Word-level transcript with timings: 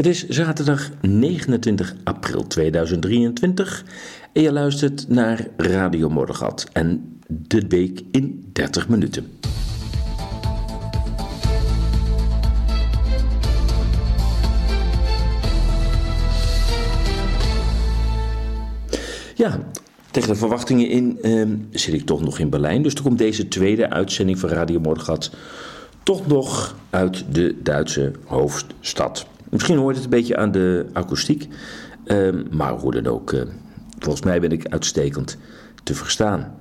Het 0.00 0.08
is 0.08 0.28
zaterdag 0.28 0.90
29 1.00 1.94
april 2.04 2.46
2023 2.46 3.84
en 4.32 4.42
je 4.42 4.52
luistert 4.52 5.08
naar 5.08 5.46
Radio 5.56 6.08
Moddergat 6.08 6.68
en 6.72 7.18
de 7.26 7.64
week 7.68 8.00
in 8.10 8.48
30 8.52 8.88
minuten. 8.88 9.26
Ja, 19.34 19.60
tegen 20.10 20.28
de 20.28 20.36
verwachtingen 20.36 20.88
in 20.88 21.18
ehm, 21.22 21.56
zit 21.70 21.94
ik 21.94 22.06
toch 22.06 22.22
nog 22.22 22.38
in 22.38 22.50
Berlijn. 22.50 22.82
Dus 22.82 22.94
er 22.94 23.02
komt 23.02 23.18
deze 23.18 23.48
tweede 23.48 23.90
uitzending 23.90 24.38
van 24.38 24.48
Radio 24.48 24.80
Moddergat 24.80 25.30
toch 26.02 26.26
nog 26.26 26.76
uit 26.90 27.24
de 27.34 27.56
Duitse 27.62 28.12
hoofdstad. 28.24 29.29
Misschien 29.50 29.78
hoort 29.78 29.94
het 29.94 30.04
een 30.04 30.10
beetje 30.10 30.36
aan 30.36 30.52
de 30.52 30.86
akoestiek, 30.92 31.48
ehm, 32.04 32.44
maar 32.50 32.72
hoe 32.72 32.92
dan 32.92 33.06
ook, 33.06 33.32
uh, 33.32 33.42
volgens 33.98 34.24
mij 34.24 34.40
ben 34.40 34.52
ik 34.52 34.66
uitstekend 34.68 35.36
te 35.82 35.94
verstaan. 35.94 36.54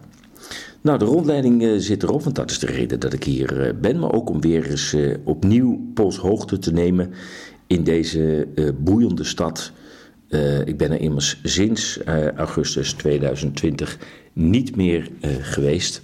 Nou, 0.82 1.00
de 1.00 1.06
rondleiding 1.06 1.62
uh, 1.62 1.80
zit 1.80 2.04
erop, 2.04 2.24
want 2.24 2.36
dat 2.36 2.52
is 2.52 2.60
de 2.60 2.66
reden 2.66 3.00
dat 3.00 3.14
ik 3.14 3.24
hier 3.24 3.68
uh, 3.68 3.74
ben, 3.82 4.00
maar 4.00 4.14
ook 4.14 4.30
om 4.30 4.42
weer 4.42 4.70
eens 4.70 4.96
opnieuw 5.24 5.92
polshoogte 5.94 6.60
te 6.60 6.72
nemen 6.72 7.14
in 7.68 7.84
deze 7.84 8.48
boeiende 8.80 9.24
stad. 9.24 9.72
ik 10.66 10.78
ben 10.78 10.92
er 10.92 11.00
immers 11.00 11.40
sinds 11.44 12.00
augustus 12.36 12.94
2020 12.94 13.98
niet 14.34 14.76
meer 14.76 15.10
geweest. 15.42 16.02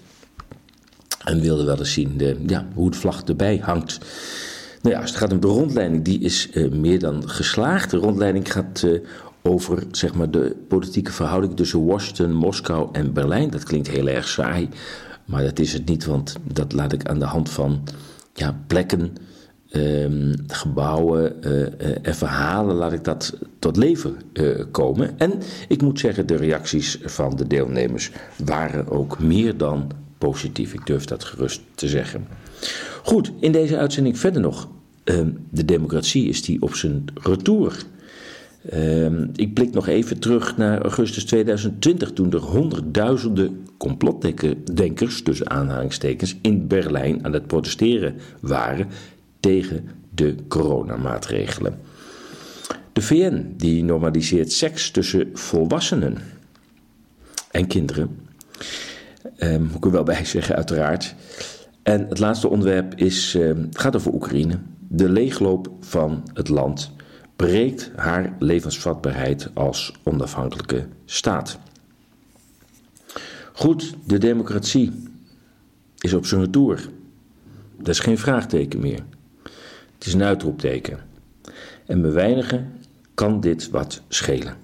En 1.23 1.41
wilde 1.41 1.63
wel 1.63 1.77
eens 1.77 1.93
zien 1.93 2.17
de, 2.17 2.37
ja, 2.47 2.67
hoe 2.73 2.85
het 2.85 2.95
vlag 2.95 3.23
erbij 3.23 3.57
hangt. 3.57 3.99
Nou 4.85 4.97
ja, 4.97 5.03
als 5.03 5.11
het 5.11 5.19
gaat 5.19 5.31
om 5.31 5.39
de 5.39 5.47
rondleiding, 5.47 6.03
die 6.03 6.19
is 6.19 6.49
uh, 6.53 6.71
meer 6.71 6.99
dan 6.99 7.29
geslaagd. 7.29 7.91
De 7.91 7.97
rondleiding 7.97 8.51
gaat 8.51 8.81
uh, 8.85 8.99
over 9.41 9.83
zeg 9.91 10.13
maar, 10.13 10.31
de 10.31 10.55
politieke 10.67 11.11
verhouding 11.11 11.55
tussen 11.55 11.85
Washington, 11.85 12.33
Moskou 12.33 12.89
en 12.91 13.13
Berlijn. 13.13 13.49
Dat 13.49 13.63
klinkt 13.63 13.87
heel 13.87 14.07
erg 14.07 14.27
saai, 14.27 14.69
maar 15.25 15.43
dat 15.43 15.59
is 15.59 15.73
het 15.73 15.85
niet, 15.85 16.05
want 16.05 16.35
dat 16.43 16.73
laat 16.73 16.93
ik 16.93 17.07
aan 17.07 17.19
de 17.19 17.25
hand 17.25 17.49
van 17.49 17.83
ja, 18.33 18.59
plekken, 18.67 19.15
um, 19.71 20.33
gebouwen 20.47 21.33
uh, 21.41 21.67
en 22.01 22.15
verhalen, 22.15 22.75
laat 22.75 22.93
ik 22.93 23.03
dat 23.03 23.37
tot 23.59 23.77
leven 23.77 24.15
komen. 24.71 25.19
En 25.19 25.33
ik 25.67 25.81
moet 25.81 25.99
zeggen, 25.99 26.27
de 26.27 26.35
reacties 26.35 26.99
van 27.03 27.35
de 27.35 27.47
deelnemers 27.47 28.11
waren 28.43 28.89
ook 28.89 29.19
meer 29.19 29.57
dan 29.57 29.91
positief. 30.17 30.73
Ik 30.73 30.85
durf 30.85 31.05
dat 31.05 31.23
gerust 31.23 31.61
te 31.75 31.87
zeggen. 31.87 32.27
Goed, 33.03 33.31
in 33.39 33.51
deze 33.51 33.77
uitzending 33.77 34.19
verder 34.19 34.41
nog. 34.41 34.67
Ehm, 35.05 35.31
de 35.49 35.65
democratie 35.65 36.27
is 36.27 36.41
die 36.41 36.61
op 36.61 36.75
zijn 36.75 37.05
retour. 37.13 37.83
Ehm, 38.69 39.27
ik 39.35 39.53
blik 39.53 39.73
nog 39.73 39.87
even 39.87 40.19
terug 40.19 40.57
naar 40.57 40.81
augustus 40.81 41.25
2020, 41.25 42.11
toen 42.11 42.31
er 42.31 42.39
honderdduizenden 42.39 43.67
complotdenkers, 43.77 45.21
tussen 45.21 45.49
aanhalingstekens, 45.49 46.35
in 46.41 46.67
Berlijn 46.67 47.25
aan 47.25 47.33
het 47.33 47.47
protesteren 47.47 48.15
waren 48.39 48.87
tegen 49.39 49.89
de 50.15 50.35
coronamaatregelen. 50.47 51.79
De 52.93 53.01
VN 53.01 53.53
die 53.57 53.83
normaliseert 53.83 54.51
seks 54.51 54.91
tussen 54.91 55.29
volwassenen 55.33 56.17
en 57.51 57.67
kinderen. 57.67 58.17
Um, 59.37 59.61
moet 59.61 59.75
ik 59.75 59.85
er 59.85 59.91
wel 59.91 60.03
bij 60.03 60.25
zeggen, 60.25 60.55
uiteraard. 60.55 61.15
En 61.83 62.07
het 62.09 62.19
laatste 62.19 62.47
onderwerp 62.47 62.95
is, 62.95 63.37
gaat 63.71 63.95
over 63.95 64.13
Oekraïne. 64.13 64.59
De 64.87 65.09
leegloop 65.09 65.71
van 65.79 66.23
het 66.33 66.49
land 66.49 66.91
breekt 67.35 67.91
haar 67.95 68.35
levensvatbaarheid 68.39 69.49
als 69.53 69.93
onafhankelijke 70.03 70.87
staat. 71.05 71.59
Goed, 73.53 73.95
de 74.05 74.17
democratie 74.17 74.91
is 75.99 76.13
op 76.13 76.25
zijn 76.25 76.41
retour. 76.41 76.89
Dat 77.77 77.87
is 77.87 77.99
geen 77.99 78.17
vraagteken 78.17 78.79
meer. 78.79 79.03
Het 79.93 80.05
is 80.05 80.13
een 80.13 80.23
uitroepteken. 80.23 80.99
En 81.85 82.01
bij 82.01 82.11
weinigen 82.11 82.73
kan 83.13 83.39
dit 83.39 83.69
wat 83.69 84.01
schelen, 84.07 84.55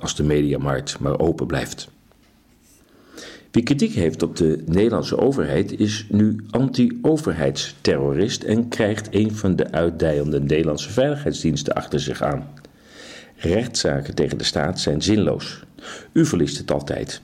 als 0.00 0.16
de 0.16 0.22
mediamarkt 0.22 0.98
maar 0.98 1.18
open 1.18 1.46
blijft. 1.46 1.88
Wie 3.50 3.62
kritiek 3.62 3.92
heeft 3.92 4.22
op 4.22 4.36
de 4.36 4.62
Nederlandse 4.66 5.18
overheid 5.18 5.80
is 5.80 6.06
nu 6.08 6.44
anti-overheidsterrorist 6.50 8.42
en 8.42 8.68
krijgt 8.68 9.08
een 9.10 9.34
van 9.34 9.56
de 9.56 9.72
uitdijende 9.72 10.40
Nederlandse 10.40 10.90
veiligheidsdiensten 10.90 11.74
achter 11.74 12.00
zich 12.00 12.22
aan. 12.22 12.48
Rechtszaken 13.36 14.14
tegen 14.14 14.38
de 14.38 14.44
staat 14.44 14.80
zijn 14.80 15.02
zinloos. 15.02 15.64
U 16.12 16.26
verliest 16.26 16.58
het 16.58 16.70
altijd. 16.70 17.20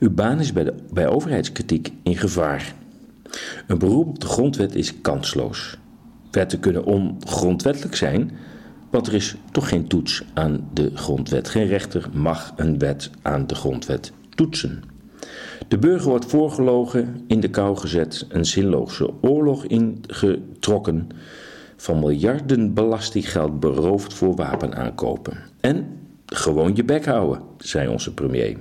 Uw 0.00 0.10
baan 0.10 0.40
is 0.40 0.52
bij, 0.52 0.64
de, 0.64 0.74
bij 0.92 1.08
overheidskritiek 1.08 1.92
in 2.02 2.16
gevaar. 2.16 2.74
Een 3.66 3.78
beroep 3.78 4.08
op 4.08 4.20
de 4.20 4.26
grondwet 4.26 4.74
is 4.74 5.00
kansloos. 5.00 5.78
Wetten 6.30 6.60
kunnen 6.60 6.84
ongrondwettelijk 6.84 7.96
zijn, 7.96 8.30
want 8.90 9.06
er 9.06 9.14
is 9.14 9.36
toch 9.52 9.68
geen 9.68 9.86
toets 9.86 10.24
aan 10.34 10.68
de 10.74 10.90
grondwet. 10.94 11.48
Geen 11.48 11.66
rechter 11.66 12.08
mag 12.12 12.52
een 12.56 12.78
wet 12.78 13.10
aan 13.22 13.46
de 13.46 13.54
grondwet 13.54 14.12
toetsen. 14.34 14.95
De 15.68 15.78
burger 15.78 16.08
wordt 16.08 16.26
voorgelogen, 16.26 17.24
in 17.26 17.40
de 17.40 17.48
kou 17.48 17.76
gezet, 17.76 18.26
een 18.28 18.44
zinloze 18.44 19.10
oorlog 19.20 19.64
ingetrokken, 19.64 21.08
van 21.76 21.98
miljarden 21.98 22.74
belastinggeld 22.74 23.60
beroofd 23.60 24.14
voor 24.14 24.34
wapenaankopen. 24.34 25.36
En 25.60 25.86
gewoon 26.26 26.74
je 26.74 26.84
bek 26.84 27.04
houden, 27.04 27.42
zei 27.58 27.88
onze 27.88 28.14
premier. 28.14 28.56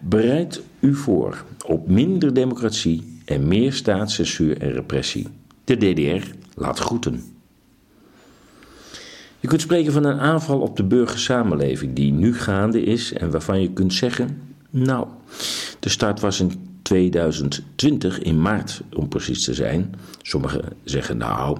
Bereid 0.00 0.62
u 0.80 0.94
voor 0.94 1.44
op 1.66 1.88
minder 1.88 2.34
democratie 2.34 3.20
en 3.24 3.48
meer 3.48 3.72
staatscensuur 3.72 4.60
en 4.60 4.72
repressie. 4.72 5.28
De 5.64 5.76
DDR 5.76 6.26
laat 6.54 6.78
groeten. 6.78 7.22
Je 9.40 9.48
kunt 9.48 9.60
spreken 9.60 9.92
van 9.92 10.04
een 10.04 10.20
aanval 10.20 10.60
op 10.60 10.76
de 10.76 10.84
burgersamenleving 10.84 11.94
die 11.94 12.12
nu 12.12 12.34
gaande 12.34 12.82
is 12.82 13.12
en 13.12 13.30
waarvan 13.30 13.60
je 13.60 13.72
kunt 13.72 13.94
zeggen: 13.94 14.42
Nou, 14.70 15.06
de 15.82 15.88
start 15.88 16.20
was 16.20 16.40
in 16.40 16.52
2020, 16.82 18.18
in 18.18 18.42
maart 18.42 18.80
om 18.92 19.08
precies 19.08 19.44
te 19.44 19.54
zijn. 19.54 19.94
Sommigen 20.22 20.64
zeggen 20.84 21.16
nou, 21.16 21.58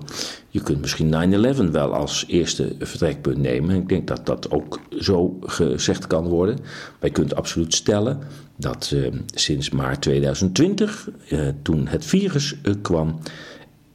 je 0.48 0.62
kunt 0.62 0.80
misschien 0.80 1.44
9-11 1.68 1.70
wel 1.70 1.94
als 1.94 2.24
eerste 2.28 2.74
vertrekpunt 2.78 3.38
nemen. 3.38 3.76
Ik 3.76 3.88
denk 3.88 4.06
dat 4.06 4.26
dat 4.26 4.50
ook 4.50 4.80
zo 4.98 5.38
gezegd 5.40 6.06
kan 6.06 6.28
worden. 6.28 6.56
Maar 6.60 7.08
je 7.08 7.10
kunt 7.10 7.34
absoluut 7.34 7.74
stellen 7.74 8.18
dat 8.56 8.90
uh, 8.94 9.12
sinds 9.34 9.70
maart 9.70 10.02
2020, 10.02 11.08
uh, 11.28 11.48
eh, 11.48 11.54
toen 11.62 11.86
het 11.86 12.04
virus 12.04 12.54
uh, 12.62 12.74
kwam, 12.82 13.18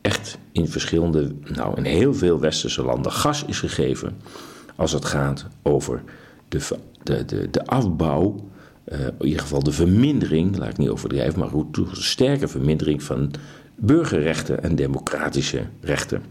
echt 0.01 0.37
in 0.51 0.67
verschillende, 0.67 1.31
nou 1.53 1.77
in 1.77 1.83
heel 1.83 2.13
veel 2.13 2.39
westerse 2.39 2.83
landen 2.83 3.11
gas 3.11 3.45
is 3.45 3.59
gegeven 3.59 4.17
als 4.75 4.91
het 4.91 5.05
gaat 5.05 5.47
over 5.61 6.03
de, 6.47 6.67
de, 7.03 7.25
de, 7.25 7.49
de 7.49 7.65
afbouw 7.65 8.45
uh, 8.91 8.99
in 8.99 9.25
ieder 9.25 9.41
geval 9.41 9.63
de 9.63 9.71
vermindering, 9.71 10.57
laat 10.57 10.69
ik 10.69 10.77
niet 10.77 10.89
overdrijven, 10.89 11.39
maar 11.39 11.49
goed, 11.49 11.77
een 11.77 11.87
sterke 11.91 12.47
vermindering 12.47 13.03
van 13.03 13.31
burgerrechten 13.75 14.63
en 14.63 14.75
democratische 14.75 15.65
rechten. 15.81 16.21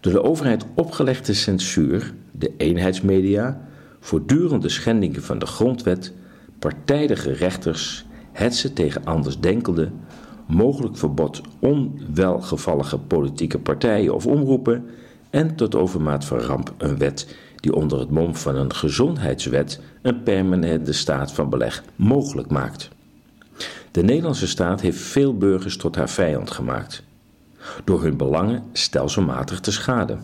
Door 0.00 0.12
de 0.12 0.22
overheid 0.22 0.64
opgelegde 0.74 1.32
censuur, 1.32 2.14
de 2.30 2.52
eenheidsmedia, 2.56 3.68
voortdurende 4.00 4.68
schendingen 4.68 5.22
van 5.22 5.38
de 5.38 5.46
grondwet, 5.46 6.12
partijdige 6.58 7.32
rechters, 7.32 8.04
hetze 8.32 8.72
tegen 8.72 9.04
andersdenkenden, 9.04 10.00
mogelijk 10.46 10.96
verbod 10.96 11.40
onwelgevallige 11.58 12.98
politieke 12.98 13.58
partijen 13.58 14.14
of 14.14 14.26
omroepen 14.26 14.84
en 15.30 15.54
tot 15.56 15.74
overmaat 15.74 16.24
van 16.24 16.38
ramp 16.38 16.74
een 16.78 16.98
wet 16.98 17.36
die 17.62 17.74
onder 17.74 17.98
het 17.98 18.10
mom 18.10 18.36
van 18.36 18.56
een 18.56 18.74
gezondheidswet 18.74 19.80
een 20.02 20.22
permanente 20.22 20.92
staat 20.92 21.32
van 21.32 21.50
beleg 21.50 21.82
mogelijk 21.96 22.50
maakt. 22.50 22.88
De 23.90 24.02
Nederlandse 24.02 24.46
staat 24.46 24.80
heeft 24.80 24.98
veel 24.98 25.36
burgers 25.36 25.76
tot 25.76 25.96
haar 25.96 26.08
vijand 26.08 26.50
gemaakt, 26.50 27.02
door 27.84 28.02
hun 28.02 28.16
belangen 28.16 28.62
stelselmatig 28.72 29.60
te 29.60 29.72
schaden. 29.72 30.20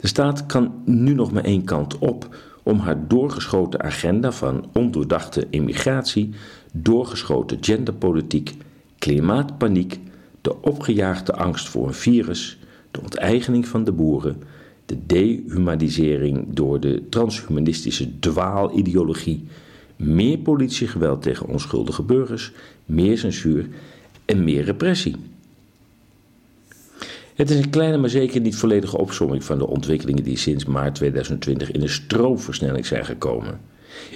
De 0.00 0.06
staat 0.06 0.46
kan 0.46 0.82
nu 0.84 1.14
nog 1.14 1.32
maar 1.32 1.44
één 1.44 1.64
kant 1.64 1.98
op 1.98 2.36
om 2.62 2.78
haar 2.78 3.08
doorgeschoten 3.08 3.82
agenda 3.82 4.32
van 4.32 4.70
ondoordachte 4.72 5.46
immigratie, 5.50 6.34
doorgeschoten 6.72 7.58
genderpolitiek, 7.60 8.54
klimaatpaniek, 8.98 10.00
de 10.40 10.62
opgejaagde 10.62 11.32
angst 11.32 11.68
voor 11.68 11.86
een 11.86 11.94
virus, 11.94 12.58
de 12.90 13.00
onteigening 13.00 13.68
van 13.68 13.84
de 13.84 13.92
boeren, 13.92 14.42
de 14.90 15.06
dehumanisering 15.06 16.46
door 16.48 16.80
de 16.80 17.02
transhumanistische 17.08 18.18
dwaalideologie, 18.18 19.44
meer 19.96 20.38
politiegeweld 20.38 21.22
tegen 21.22 21.46
onschuldige 21.46 22.02
burgers, 22.02 22.52
meer 22.86 23.18
censuur 23.18 23.68
en 24.24 24.44
meer 24.44 24.64
repressie. 24.64 25.16
Het 27.34 27.50
is 27.50 27.56
een 27.56 27.70
kleine, 27.70 27.96
maar 27.96 28.10
zeker 28.10 28.40
niet 28.40 28.56
volledige 28.56 28.98
opsomming 28.98 29.44
van 29.44 29.58
de 29.58 29.66
ontwikkelingen 29.66 30.24
die 30.24 30.36
sinds 30.36 30.64
maart 30.64 30.94
2020 30.94 31.70
in 31.70 31.82
een 31.82 31.88
stroomversnelling 31.88 32.86
zijn 32.86 33.04
gekomen. 33.04 33.60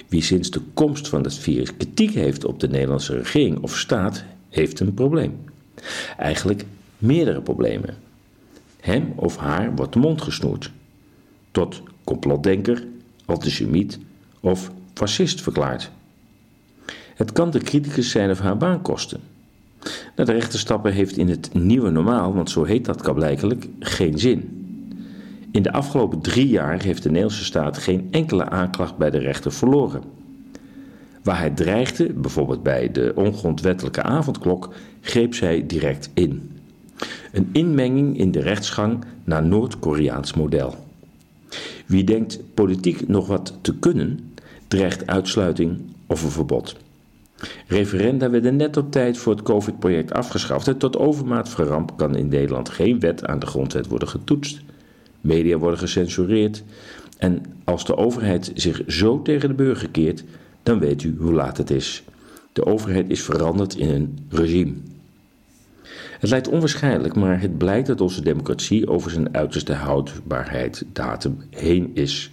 Wie 0.07 0.21
sinds 0.21 0.49
de 0.49 0.61
komst 0.73 1.07
van 1.07 1.23
het 1.23 1.35
virus 1.35 1.75
kritiek 1.77 2.13
heeft 2.13 2.45
op 2.45 2.59
de 2.59 2.67
Nederlandse 2.67 3.17
regering 3.17 3.59
of 3.59 3.77
staat, 3.77 4.23
heeft 4.49 4.79
een 4.79 4.93
probleem. 4.93 5.39
Eigenlijk 6.17 6.65
meerdere 6.97 7.41
problemen. 7.41 8.04
Hem 8.85 9.13
of 9.15 9.37
haar 9.37 9.75
wordt 9.75 9.93
de 9.93 9.99
mond 9.99 10.21
gesnoerd. 10.21 10.71
Tot 11.51 11.81
complotdenker, 12.03 12.83
antisemiet 13.25 13.99
of 14.39 14.71
fascist 14.93 15.41
verklaard. 15.41 15.91
Het 17.15 17.31
kan 17.31 17.49
de 17.49 17.59
criticus 17.59 18.11
zijn 18.11 18.29
of 18.29 18.39
haar 18.39 18.57
baan 18.57 18.81
kosten. 18.81 19.19
Nou, 20.15 20.27
de 20.29 20.31
rechter 20.31 20.59
stappen 20.59 20.93
heeft 20.93 21.17
in 21.17 21.29
het 21.29 21.53
nieuwe 21.53 21.89
normaal, 21.89 22.33
want 22.33 22.49
zo 22.49 22.63
heet 22.63 22.85
dat 22.85 23.01
kablijkelijk, 23.01 23.67
geen 23.79 24.19
zin. 24.19 24.67
In 25.51 25.61
de 25.61 25.71
afgelopen 25.71 26.21
drie 26.21 26.47
jaar 26.47 26.81
heeft 26.81 27.03
de 27.03 27.09
Nederlandse 27.09 27.45
staat 27.45 27.77
geen 27.77 28.07
enkele 28.11 28.49
aanklacht 28.49 28.97
bij 28.97 29.09
de 29.09 29.19
rechter 29.19 29.51
verloren. 29.51 30.01
Waar 31.23 31.39
hij 31.39 31.49
dreigde, 31.49 32.13
bijvoorbeeld 32.13 32.63
bij 32.63 32.91
de 32.91 33.11
ongrondwettelijke 33.15 34.03
avondklok, 34.03 34.73
greep 35.01 35.35
zij 35.35 35.65
direct 35.65 36.09
in. 36.13 36.54
Een 37.31 37.49
inmenging 37.51 38.17
in 38.17 38.31
de 38.31 38.39
rechtsgang 38.39 39.03
naar 39.23 39.45
Noord-Koreaans 39.45 40.33
model. 40.33 40.75
Wie 41.85 42.03
denkt 42.03 42.39
politiek 42.53 43.07
nog 43.07 43.27
wat 43.27 43.57
te 43.61 43.75
kunnen, 43.75 44.33
dreigt 44.67 45.07
uitsluiting 45.07 45.81
of 46.07 46.23
een 46.23 46.31
verbod. 46.31 46.75
Referenda 47.67 48.29
werden 48.29 48.55
net 48.55 48.77
op 48.77 48.91
tijd 48.91 49.17
voor 49.17 49.33
het 49.33 49.43
COVID-project 49.43 50.13
afgeschaft 50.13 50.67
en 50.67 50.77
tot 50.77 50.97
overmaat 50.97 51.49
van 51.49 51.89
kan 51.95 52.15
in 52.15 52.27
Nederland 52.27 52.69
geen 52.69 52.99
wet 52.99 53.25
aan 53.25 53.39
de 53.39 53.45
grondwet 53.45 53.87
worden 53.87 54.07
getoetst. 54.07 54.61
Media 55.21 55.57
worden 55.57 55.79
gecensureerd 55.79 56.63
en 57.17 57.43
als 57.63 57.85
de 57.85 57.97
overheid 57.97 58.51
zich 58.53 58.81
zo 58.87 59.21
tegen 59.21 59.49
de 59.49 59.55
burger 59.55 59.89
keert, 59.89 60.23
dan 60.63 60.79
weet 60.79 61.03
u 61.03 61.15
hoe 61.19 61.33
laat 61.33 61.57
het 61.57 61.69
is. 61.69 62.03
De 62.53 62.65
overheid 62.65 63.09
is 63.09 63.21
veranderd 63.21 63.75
in 63.75 63.89
een 63.89 64.17
regime. 64.29 64.73
Het 66.19 66.29
lijkt 66.29 66.47
onwaarschijnlijk, 66.47 67.15
maar 67.15 67.41
het 67.41 67.57
blijkt 67.57 67.87
dat 67.87 68.01
onze 68.01 68.21
democratie 68.21 68.87
over 68.87 69.11
zijn 69.11 69.35
uiterste 69.35 69.73
houdbaarheidsdatum 69.73 71.37
heen 71.49 71.91
is. 71.93 72.29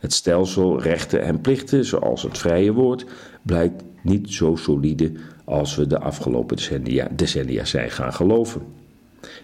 Het 0.00 0.12
stelsel 0.12 0.82
rechten 0.82 1.22
en 1.22 1.40
plichten, 1.40 1.84
zoals 1.84 2.22
het 2.22 2.38
vrije 2.38 2.72
woord, 2.72 3.06
blijkt 3.42 3.82
niet 4.02 4.32
zo 4.32 4.56
solide 4.56 5.12
als 5.44 5.76
we 5.76 5.86
de 5.86 5.98
afgelopen 5.98 6.56
decennia, 6.56 7.08
decennia 7.10 7.64
zijn 7.64 7.90
gaan 7.90 8.12
geloven. 8.12 8.62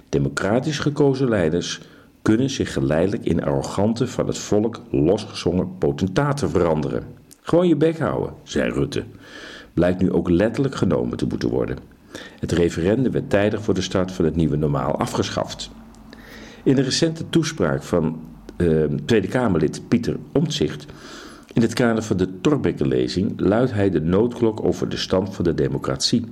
Democratisch 0.08 0.78
gekozen 0.78 1.28
leiders 1.28 1.81
kunnen 2.22 2.50
zich 2.50 2.72
geleidelijk 2.72 3.25
in 3.25 3.44
arrogante 3.44 4.06
van 4.06 4.26
het 4.26 4.38
volk 4.38 4.81
losgezongen 4.90 5.78
potentaten 5.78 6.50
veranderen. 6.50 7.05
Gewoon 7.43 7.69
je 7.69 7.76
bek 7.76 7.99
houden, 7.99 8.34
zei 8.43 8.72
Rutte. 8.72 9.05
Blijkt 9.75 10.00
nu 10.00 10.12
ook 10.12 10.31
letterlijk 10.31 10.75
genomen 10.75 11.16
te 11.16 11.26
moeten 11.26 11.49
worden. 11.49 11.94
Het 12.38 12.52
referendum 12.52 13.12
werd 13.12 13.31
tijdig 13.31 13.62
voor 13.62 13.75
de 13.75 13.82
start 13.82 14.12
van 14.12 14.25
het 14.25 14.37
nieuwe 14.37 14.56
normaal 14.56 14.99
afgeschaft. 14.99 15.70
In 16.62 16.75
de 16.75 16.82
recente 16.82 17.28
toespraak 17.31 17.82
van 17.82 18.20
uh, 18.56 18.84
Tweede 19.05 19.28
Kamerlid 19.28 19.88
Pieter 19.88 20.16
Omtzigt 20.32 20.87
in 21.55 21.62
het 21.62 21.72
kader 21.72 22.02
van 22.02 22.16
de 22.16 22.40
Torbekkenlezing 22.40 23.40
luidt 23.40 23.72
hij 23.72 23.90
de 23.90 24.00
noodklok 24.00 24.64
over 24.64 24.88
de 24.88 24.96
stand 24.96 25.34
van 25.34 25.44
de 25.44 25.55
democratie. 25.55 26.25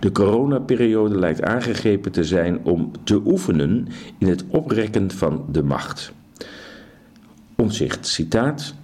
De 0.00 0.12
coronaperiode 0.12 1.18
lijkt 1.18 1.42
aangegrepen 1.42 2.12
te 2.12 2.24
zijn 2.24 2.64
om 2.64 2.90
te 3.04 3.20
oefenen 3.24 3.88
in 4.18 4.28
het 4.28 4.44
oprekken 4.48 5.10
van 5.10 5.44
de 5.52 5.62
macht. 5.62 6.12
Omzicht, 7.56 8.06
citaat. 8.06 8.74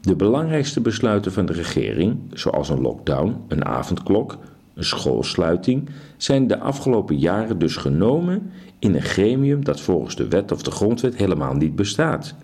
De 0.00 0.16
belangrijkste 0.16 0.80
besluiten 0.80 1.32
van 1.32 1.46
de 1.46 1.52
regering, 1.52 2.18
zoals 2.32 2.68
een 2.68 2.80
lockdown, 2.80 3.36
een 3.48 3.64
avondklok, 3.64 4.38
een 4.78 4.84
schoolsluiting, 4.84 5.88
zijn 6.16 6.46
de 6.46 6.58
afgelopen 6.58 7.18
jaren 7.18 7.58
dus 7.58 7.76
genomen 7.76 8.52
in 8.78 8.94
een 8.94 9.02
gremium 9.02 9.64
dat 9.64 9.80
volgens 9.80 10.16
de 10.16 10.28
wet 10.28 10.52
of 10.52 10.62
de 10.62 10.70
grondwet 10.70 11.16
helemaal 11.16 11.54
niet 11.54 11.76
bestaat 11.76 12.34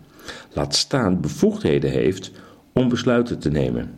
laat 0.52 0.74
staan 0.74 1.20
bevoegdheden 1.20 1.90
heeft 1.90 2.30
om 2.72 2.88
besluiten 2.88 3.38
te 3.38 3.50
nemen. 3.50 3.90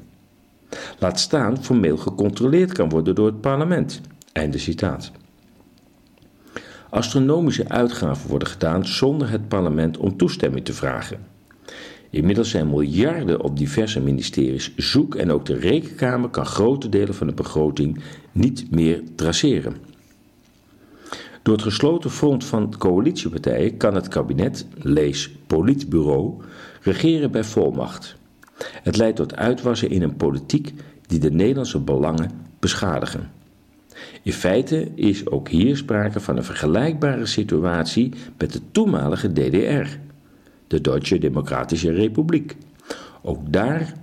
Laat 0.98 1.20
staan 1.20 1.64
formeel 1.64 1.96
gecontroleerd 1.96 2.72
kan 2.72 2.88
worden 2.88 3.14
door 3.14 3.26
het 3.26 3.40
parlement. 3.40 4.00
Einde 4.32 4.58
citaat. 4.58 5.10
Astronomische 6.90 7.68
uitgaven 7.68 8.28
worden 8.28 8.48
gedaan 8.48 8.86
zonder 8.86 9.30
het 9.30 9.48
parlement 9.48 9.96
om 9.96 10.16
toestemming 10.16 10.64
te 10.64 10.72
vragen. 10.72 11.26
Inmiddels 12.10 12.50
zijn 12.50 12.70
miljarden 12.70 13.42
op 13.42 13.56
diverse 13.56 14.00
ministeries 14.00 14.76
zoek 14.76 15.14
en 15.14 15.30
ook 15.30 15.46
de 15.46 15.56
rekenkamer 15.58 16.28
kan 16.28 16.46
grote 16.46 16.88
delen 16.88 17.14
van 17.14 17.26
de 17.26 17.34
begroting 17.34 18.00
niet 18.32 18.70
meer 18.70 19.02
traceren. 19.14 19.76
Door 21.42 21.54
het 21.54 21.64
gesloten 21.64 22.10
front 22.10 22.44
van 22.44 22.74
coalitiepartijen 22.78 23.76
kan 23.76 23.94
het 23.94 24.08
kabinet, 24.08 24.66
lees 24.74 25.30
politbureau, 25.46 26.34
regeren 26.82 27.30
bij 27.30 27.44
volmacht. 27.44 28.16
Het 28.82 28.96
leidt 28.96 29.16
tot 29.16 29.36
uitwassen 29.36 29.90
in 29.90 30.02
een 30.02 30.16
politiek 30.16 30.72
die 31.06 31.18
de 31.18 31.30
Nederlandse 31.30 31.78
belangen 31.78 32.30
beschadigen. 32.58 33.30
In 34.22 34.32
feite 34.32 34.90
is 34.94 35.26
ook 35.26 35.48
hier 35.48 35.76
sprake 35.76 36.20
van 36.20 36.36
een 36.36 36.44
vergelijkbare 36.44 37.26
situatie 37.26 38.12
met 38.38 38.52
de 38.52 38.60
toenmalige 38.70 39.32
DDR, 39.32 39.98
de 40.66 40.80
Duitse 40.80 41.18
Democratische 41.18 41.92
Republiek. 41.92 42.56
Ook 43.22 43.52
daar 43.52 43.94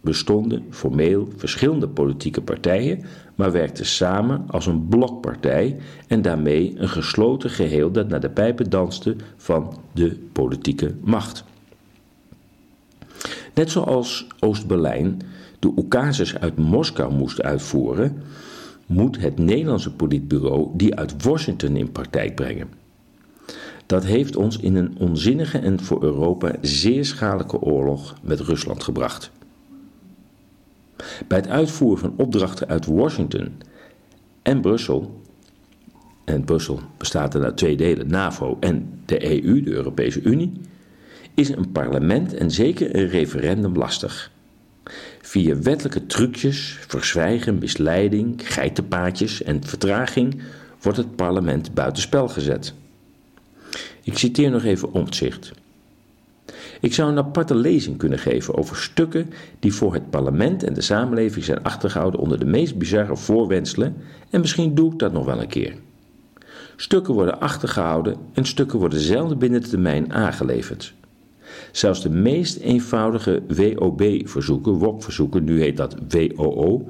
bestonden 0.00 0.64
formeel 0.70 1.28
verschillende 1.36 1.88
politieke 1.88 2.42
partijen, 2.42 3.04
maar 3.34 3.52
werkten 3.52 3.86
samen 3.86 4.44
als 4.48 4.66
een 4.66 4.88
blokpartij 4.88 5.76
en 6.06 6.22
daarmee 6.22 6.74
een 6.76 6.88
gesloten 6.88 7.50
geheel 7.50 7.90
dat 7.90 8.08
naar 8.08 8.20
de 8.20 8.30
pijpen 8.30 8.70
danste 8.70 9.16
van 9.36 9.76
de 9.92 10.18
politieke 10.32 10.94
macht. 11.00 11.44
Net 13.54 13.70
zoals 13.70 14.26
Oost-Berlijn 14.40 15.20
de 15.58 15.72
oekases 15.76 16.38
uit 16.38 16.56
Moskou 16.56 17.14
moest 17.14 17.42
uitvoeren, 17.42 18.22
moet 18.86 19.20
het 19.20 19.38
Nederlandse 19.38 19.92
politbureau 19.92 20.68
die 20.72 20.94
uit 20.94 21.22
Washington 21.22 21.76
in 21.76 21.92
praktijk 21.92 22.34
brengen. 22.34 22.77
Dat 23.88 24.04
heeft 24.04 24.36
ons 24.36 24.58
in 24.58 24.76
een 24.76 24.96
onzinnige 24.98 25.58
en 25.58 25.80
voor 25.80 26.02
Europa 26.02 26.54
zeer 26.60 27.04
schadelijke 27.04 27.60
oorlog 27.60 28.14
met 28.22 28.40
Rusland 28.40 28.82
gebracht. 28.82 29.30
Bij 31.26 31.38
het 31.38 31.48
uitvoeren 31.48 31.98
van 31.98 32.14
opdrachten 32.16 32.68
uit 32.68 32.86
Washington 32.86 33.62
en 34.42 34.60
Brussel, 34.60 35.22
en 36.24 36.44
Brussel 36.44 36.80
bestaat 36.96 37.34
er 37.34 37.44
uit 37.44 37.56
twee 37.56 37.76
delen, 37.76 38.08
NAVO 38.08 38.56
en 38.60 39.00
de 39.04 39.44
EU, 39.44 39.62
de 39.62 39.70
Europese 39.70 40.22
Unie, 40.22 40.52
is 41.34 41.48
een 41.48 41.72
parlement 41.72 42.34
en 42.34 42.50
zeker 42.50 42.96
een 42.96 43.08
referendum 43.08 43.76
lastig. 43.76 44.32
Via 45.22 45.58
wettelijke 45.58 46.06
trucjes, 46.06 46.78
verzwijgen, 46.86 47.58
misleiding, 47.58 48.54
geitenpaadjes 48.54 49.42
en 49.42 49.64
vertraging 49.64 50.42
wordt 50.80 50.98
het 50.98 51.16
parlement 51.16 51.74
buitenspel 51.74 52.28
gezet. 52.28 52.74
Ik 54.08 54.18
citeer 54.18 54.50
nog 54.50 54.64
even 54.64 54.92
Omtzigt. 54.92 55.52
Ik 56.80 56.94
zou 56.94 57.10
een 57.10 57.18
aparte 57.18 57.54
lezing 57.54 57.96
kunnen 57.96 58.18
geven 58.18 58.56
over 58.56 58.76
stukken 58.76 59.30
die 59.58 59.74
voor 59.74 59.94
het 59.94 60.10
parlement 60.10 60.62
en 60.62 60.74
de 60.74 60.80
samenleving 60.80 61.44
zijn 61.44 61.62
achtergehouden 61.62 62.20
onder 62.20 62.38
de 62.38 62.44
meest 62.44 62.78
bizarre 62.78 63.16
voorwenselen 63.16 63.96
en 64.30 64.40
misschien 64.40 64.74
doe 64.74 64.92
ik 64.92 64.98
dat 64.98 65.12
nog 65.12 65.24
wel 65.24 65.40
een 65.40 65.48
keer. 65.48 65.74
Stukken 66.76 67.14
worden 67.14 67.40
achtergehouden 67.40 68.16
en 68.32 68.44
stukken 68.44 68.78
worden 68.78 69.00
zelden 69.00 69.38
binnen 69.38 69.62
de 69.62 69.68
termijn 69.68 70.12
aangeleverd. 70.12 70.94
Zelfs 71.72 72.02
de 72.02 72.10
meest 72.10 72.56
eenvoudige 72.56 73.42
WOB-verzoeken, 73.48 74.72
WOP-verzoeken, 74.72 75.44
nu 75.44 75.60
heet 75.60 75.76
dat 75.76 75.96
WOO, 76.08 76.88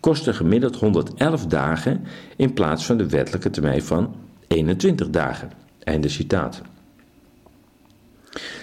kosten 0.00 0.34
gemiddeld 0.34 0.76
111 0.76 1.46
dagen 1.46 2.04
in 2.36 2.52
plaats 2.52 2.86
van 2.86 2.96
de 2.96 3.08
wettelijke 3.08 3.50
termijn 3.50 3.82
van 3.82 4.14
21 4.46 5.10
dagen. 5.10 5.57
Einde 5.88 6.08
citaat. 6.08 6.62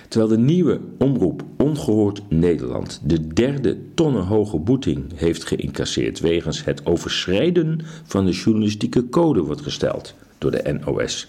Terwijl 0.08 0.32
de 0.32 0.38
nieuwe 0.38 0.80
omroep 0.98 1.44
Ongehoord 1.58 2.22
Nederland 2.30 3.02
de 3.04 3.28
derde 3.28 3.78
tonnenhoge 3.94 4.58
boeting 4.58 5.04
heeft 5.16 5.46
geïncasseerd 5.46 6.20
wegens 6.20 6.66
het 6.66 6.86
overschrijden 6.86 7.80
van 8.04 8.26
de 8.26 8.32
journalistieke 8.32 9.10
code 9.10 9.42
wordt 9.42 9.62
gesteld 9.62 10.14
door 10.38 10.52
de 10.52 10.80
NOS, 10.86 11.28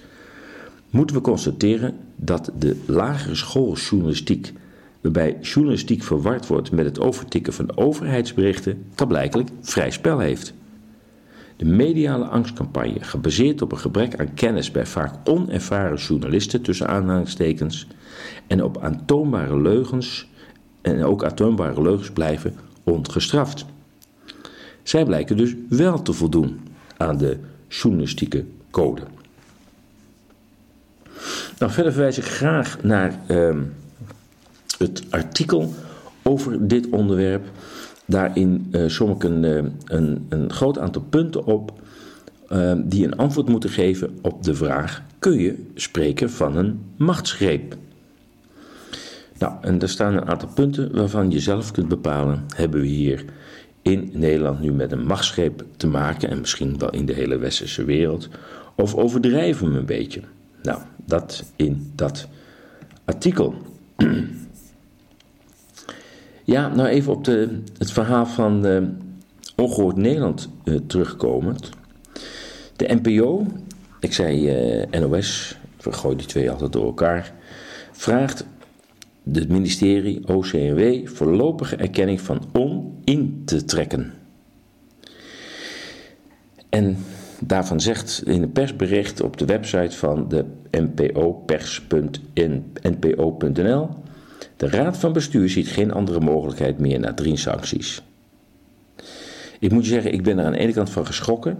moeten 0.91 1.17
we 1.17 1.23
constateren 1.23 1.95
dat 2.17 2.51
de 2.59 2.77
lagere 2.87 3.35
schooljournalistiek, 3.35 4.53
waarbij 5.01 5.39
journalistiek 5.41 6.03
verward 6.03 6.47
wordt 6.47 6.71
met 6.71 6.85
het 6.85 7.01
overtikken 7.01 7.53
van 7.53 7.77
overheidsberichten, 7.77 8.85
blijkelijk 9.09 9.49
vrij 9.61 9.91
spel 9.91 10.19
heeft. 10.19 10.55
De 11.57 11.65
mediale 11.65 12.25
angstcampagne, 12.25 13.03
gebaseerd 13.05 13.63
op 13.63 13.73
een 13.73 13.79
gebrek 13.79 14.21
aan 14.21 14.35
kennis 14.35 14.71
bij 14.71 14.87
vaak 14.87 15.15
onervaren 15.25 15.97
journalisten 15.97 16.63
tussen 16.63 16.89
aanhalingstekens 16.89 17.87
en 18.47 18.63
op 18.63 18.79
aantoonbare 18.79 19.61
leugens 19.61 20.29
en 20.83 21.05
ook 21.05 21.25
aantoonbare 21.25 21.83
leugens 21.83 22.11
blijven 22.11 22.55
ongestraft. 22.83 23.65
Zij 24.83 25.05
blijken 25.05 25.37
dus 25.37 25.55
wel 25.69 26.03
te 26.03 26.13
voldoen 26.13 26.61
aan 26.97 27.19
de 27.19 27.39
journalistieke 27.69 28.45
code. 28.71 29.03
Nou, 31.59 31.73
verder 31.73 31.93
verwijs 31.93 32.19
ik 32.19 32.25
graag 32.25 32.83
naar 32.83 33.21
uh, 33.29 33.57
het 34.79 35.03
artikel 35.11 35.75
over 36.23 36.69
dit 36.69 36.89
onderwerp. 36.89 37.47
Daarin 38.07 38.67
uh, 38.71 38.89
som 38.89 39.11
ik 39.11 39.25
een, 39.25 39.43
uh, 39.43 39.63
een, 39.85 40.27
een, 40.29 40.53
groot 40.53 40.79
aantal 40.79 41.03
punten 41.03 41.45
op 41.45 41.73
uh, 42.53 42.73
die 42.85 43.05
een 43.05 43.17
antwoord 43.17 43.49
moeten 43.49 43.71
geven 43.71 44.19
op 44.23 44.43
de 44.43 44.55
vraag: 44.55 45.03
kun 45.19 45.39
je 45.39 45.67
spreken 45.75 46.31
van 46.31 46.57
een 46.57 46.81
machtsgreep? 46.97 47.77
Nou, 49.39 49.55
en 49.61 49.81
er 49.81 49.89
staan 49.89 50.15
een 50.15 50.29
aantal 50.29 50.49
punten 50.55 50.97
waarvan 50.97 51.31
je 51.31 51.41
zelf 51.41 51.71
kunt 51.71 51.89
bepalen: 51.89 52.45
hebben 52.55 52.81
we 52.81 52.87
hier 52.87 53.25
in 53.83 54.11
Nederland 54.13 54.61
nu 54.61 54.73
met 54.73 54.93
een 54.93 55.07
machtsgreep 55.07 55.65
te 55.77 55.87
maken, 55.87 56.31
en 56.31 56.41
misschien 56.41 56.79
wel 56.79 56.91
in 56.91 57.07
de 57.07 57.13
hele 57.13 57.37
westerse 57.39 57.85
wereld, 57.85 58.29
of 58.75 58.95
overdrijven 58.95 59.73
we 59.73 59.79
een 59.79 59.87
beetje? 59.87 60.21
Nou, 60.63 60.81
dat 61.05 61.45
in 61.57 61.93
dat 61.95 62.29
artikel. 63.05 63.55
Ja, 66.47 66.69
nou 66.69 66.89
even 66.89 67.13
op 67.13 67.25
de, 67.25 67.63
het 67.79 67.93
verhaal 67.93 68.27
van 68.27 68.67
uh, 68.67 68.83
Ongehoord 69.57 69.97
Nederland 69.97 70.49
uh, 70.65 70.79
terugkomend. 70.87 71.71
De 72.77 72.99
NPO, 73.03 73.47
ik 74.01 74.13
zei 74.13 74.59
uh, 74.81 75.01
NOS, 75.01 75.59
vergooi 75.79 76.17
die 76.17 76.27
twee 76.27 76.51
altijd 76.51 76.73
door 76.73 76.85
elkaar, 76.85 77.33
vraagt 77.93 78.47
het 79.33 79.49
ministerie 79.49 80.29
OCMW 80.29 81.07
voorlopige 81.09 81.77
erkenning 81.77 82.21
van 82.21 82.41
on 82.53 82.99
in 83.05 83.43
te 83.45 83.65
trekken. 83.65 84.13
En 86.69 86.97
daarvan 87.41 87.81
zegt 87.81 88.23
in 88.27 88.43
een 88.43 88.53
persbericht 88.53 89.21
op 89.21 89.37
de 89.37 89.45
website 89.45 89.97
van 89.97 90.29
de 90.29 90.45
NPO 90.71 91.33
pers.npo.nl 91.33 92.05
de 94.57 94.69
Raad 94.69 94.97
van 94.97 95.13
Bestuur 95.13 95.49
ziet 95.49 95.69
geen 95.69 95.93
andere 95.93 96.21
mogelijkheid 96.21 96.79
meer 96.79 97.01
na 97.01 97.15
drie 97.15 97.37
sancties. 97.37 98.03
Ik 99.59 99.73
moet 99.73 99.85
je 99.85 99.91
zeggen, 99.91 100.13
ik 100.13 100.23
ben 100.23 100.39
er 100.39 100.45
aan 100.45 100.53
de 100.53 100.59
ene 100.59 100.73
kant 100.73 100.91
van 100.91 101.07
geschrokken 101.07 101.59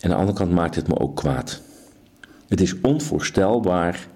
en 0.00 0.02
aan 0.02 0.10
de 0.10 0.16
andere 0.16 0.38
kant 0.38 0.50
maakt 0.50 0.74
het 0.74 0.88
me 0.88 0.98
ook 0.98 1.16
kwaad. 1.16 1.60
Het 2.48 2.60
is 2.60 2.80
onvoorstelbaar 2.80 4.08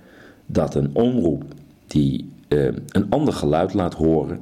dat 0.47 0.75
een 0.75 0.91
omroep 0.93 1.45
die 1.87 2.33
eh, 2.49 2.65
een 2.89 3.07
ander 3.09 3.35
geluid 3.35 3.75
laat 3.75 3.95
horen, 3.95 4.41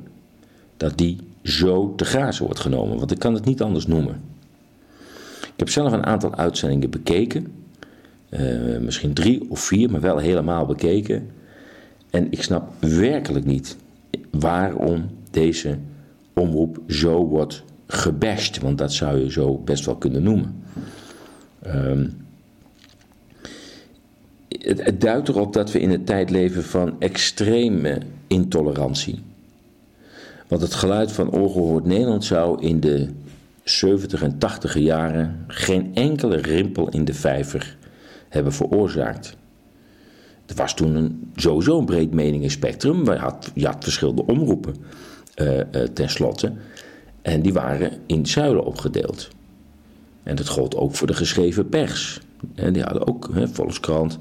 dat 0.76 0.98
die 0.98 1.18
zo 1.42 1.94
te 1.94 2.04
grazen 2.04 2.44
wordt 2.44 2.60
genomen. 2.60 2.98
Want 2.98 3.10
ik 3.10 3.18
kan 3.18 3.34
het 3.34 3.44
niet 3.44 3.62
anders 3.62 3.86
noemen. 3.86 4.20
Ik 5.40 5.64
heb 5.64 5.68
zelf 5.68 5.92
een 5.92 6.06
aantal 6.06 6.34
uitzendingen 6.34 6.90
bekeken. 6.90 7.52
Uh, 8.30 8.78
misschien 8.78 9.12
drie 9.12 9.50
of 9.50 9.60
vier, 9.60 9.90
maar 9.90 10.00
wel 10.00 10.18
helemaal 10.18 10.66
bekeken. 10.66 11.30
En 12.10 12.32
ik 12.32 12.42
snap 12.42 12.72
werkelijk 12.80 13.44
niet 13.44 13.76
waarom 14.30 15.06
deze 15.30 15.78
omroep 16.32 16.80
zo 16.88 17.26
wordt 17.26 17.62
gebashed. 17.86 18.58
Want 18.58 18.78
dat 18.78 18.92
zou 18.92 19.18
je 19.18 19.30
zo 19.30 19.58
best 19.58 19.84
wel 19.84 19.96
kunnen 19.96 20.22
noemen. 20.22 20.62
Het, 24.48 24.84
het 24.84 25.00
duidt 25.00 25.28
erop 25.28 25.52
dat 25.52 25.72
we 25.72 25.80
in 25.80 25.90
een 25.90 26.04
tijd 26.04 26.30
leven 26.30 26.64
van 26.64 27.00
extreme 27.00 27.98
intolerantie. 28.26 29.22
Want 30.48 30.62
het 30.62 30.74
geluid 30.74 31.12
van 31.12 31.30
Ongehoord 31.30 31.84
Nederland 31.84 32.24
zou 32.24 32.62
in 32.62 32.80
de 32.80 33.08
70 33.62 34.22
en 34.22 34.38
80 34.38 34.78
jaren 34.78 35.44
geen 35.46 35.94
enkele 35.94 36.36
rimpel 36.36 36.88
in 36.88 37.04
de 37.04 37.14
vijver 37.14 37.76
hebben 38.28 38.52
veroorzaakt. 38.52 39.36
Er 40.48 40.54
was 40.54 40.74
toen 40.74 40.94
een, 40.94 41.30
sowieso 41.36 41.78
een 41.78 41.84
breed 41.84 42.12
meningenspectrum. 42.12 43.04
Je 43.04 43.18
had, 43.18 43.50
je 43.54 43.72
verschillende 43.78 44.26
omroepen 44.26 44.74
uh, 45.36 45.56
uh, 45.56 45.62
tenslotte. 45.92 46.52
En 47.22 47.42
die 47.42 47.52
waren 47.52 47.92
in 48.06 48.26
zuilen 48.26 48.64
opgedeeld. 48.64 49.28
En 50.22 50.36
dat 50.36 50.48
gold 50.48 50.76
ook 50.76 50.94
voor 50.94 51.06
de 51.06 51.14
geschreven 51.14 51.68
pers. 51.68 52.20
En 52.54 52.72
die 52.72 52.82
hadden 52.82 53.06
ook, 53.06 53.28
hè, 53.32 53.48
Volkskrant, 53.48 54.18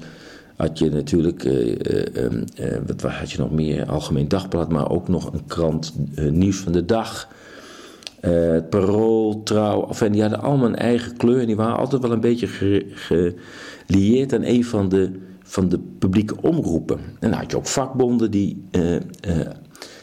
had 0.56 0.78
je 0.78 0.90
natuurlijk, 0.90 1.44
uh, 1.44 1.76
uh, 2.14 2.76
wat 2.86 3.02
had 3.02 3.30
je 3.30 3.38
nog 3.38 3.50
meer, 3.50 3.86
Algemeen 3.86 4.28
Dagblad, 4.28 4.68
maar 4.68 4.90
ook 4.90 5.08
nog 5.08 5.32
een 5.32 5.46
krant, 5.46 5.94
Nieuws 6.14 6.56
van 6.56 6.72
de 6.72 6.84
Dag. 6.84 7.28
het 8.20 8.70
Parool, 8.70 9.42
Trouw, 9.42 9.90
en 10.00 10.12
die 10.12 10.20
hadden 10.20 10.40
allemaal 10.40 10.66
een 10.66 10.76
eigen 10.76 11.16
kleur 11.16 11.40
en 11.40 11.46
die 11.46 11.56
waren 11.56 11.78
altijd 11.78 12.02
wel 12.02 12.12
een 12.12 12.20
beetje 12.20 12.48
gelieerd 12.94 14.32
aan 14.32 14.42
een 14.42 14.64
van 14.64 14.88
de 14.88 15.10
van 15.48 15.68
de 15.68 15.78
publieke 15.98 16.40
omroepen. 16.40 16.98
En 16.98 17.30
dan 17.30 17.38
had 17.38 17.50
je 17.50 17.56
ook 17.56 17.66
vakbonden 17.66 18.30
die 18.30 18.64
uh, 18.70 18.94
uh, 18.94 19.00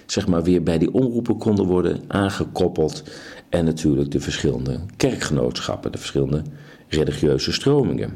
zeg 0.06 0.28
maar 0.28 0.44
weer 0.44 0.64
bij 0.64 0.78
die 0.78 0.94
omroepen 0.94 1.38
konden 1.38 1.66
worden 1.66 2.00
aangekoppeld. 2.08 3.04
En 3.50 3.66
natuurlijk 3.66 4.12
de 4.12 4.20
verschillende 4.20 4.80
kerkgenootschappen, 4.98 5.92
de 5.92 5.98
verschillende 5.98 6.42
religieuze 6.88 7.52
stromingen. 7.52 8.14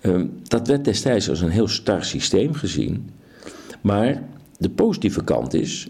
Uh, 0.00 0.24
dat 0.42 0.66
werd 0.66 0.84
destijds 0.84 1.28
als 1.28 1.40
een 1.40 1.50
heel 1.50 1.68
star 1.68 2.04
systeem 2.04 2.54
gezien. 2.54 3.10
Maar 3.80 4.22
de 4.58 4.70
positieve 4.70 5.24
kant 5.24 5.54
is 5.54 5.88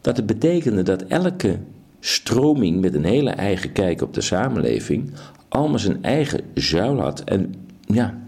dat 0.00 0.16
het 0.16 0.26
betekende 0.26 0.82
dat 0.82 1.02
elke 1.02 1.58
stroming 2.00 2.80
met 2.80 2.94
een 2.94 3.04
hele 3.04 3.30
eigen 3.30 3.72
kijk 3.72 4.02
op 4.02 4.14
de 4.14 4.20
samenleving 4.20 5.12
allemaal 5.48 5.78
zijn 5.78 6.02
eigen 6.02 6.40
zuil 6.54 7.00
had. 7.00 7.20
En 7.20 7.54
ja, 7.80 8.23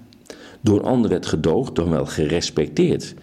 door 0.67 0.79
een 0.79 0.85
ander 0.85 1.11
werd 1.11 1.27
gedoogd, 1.27 1.75
dan 1.75 1.91
wel 1.91 2.07
gerespecteerd. 2.07 3.15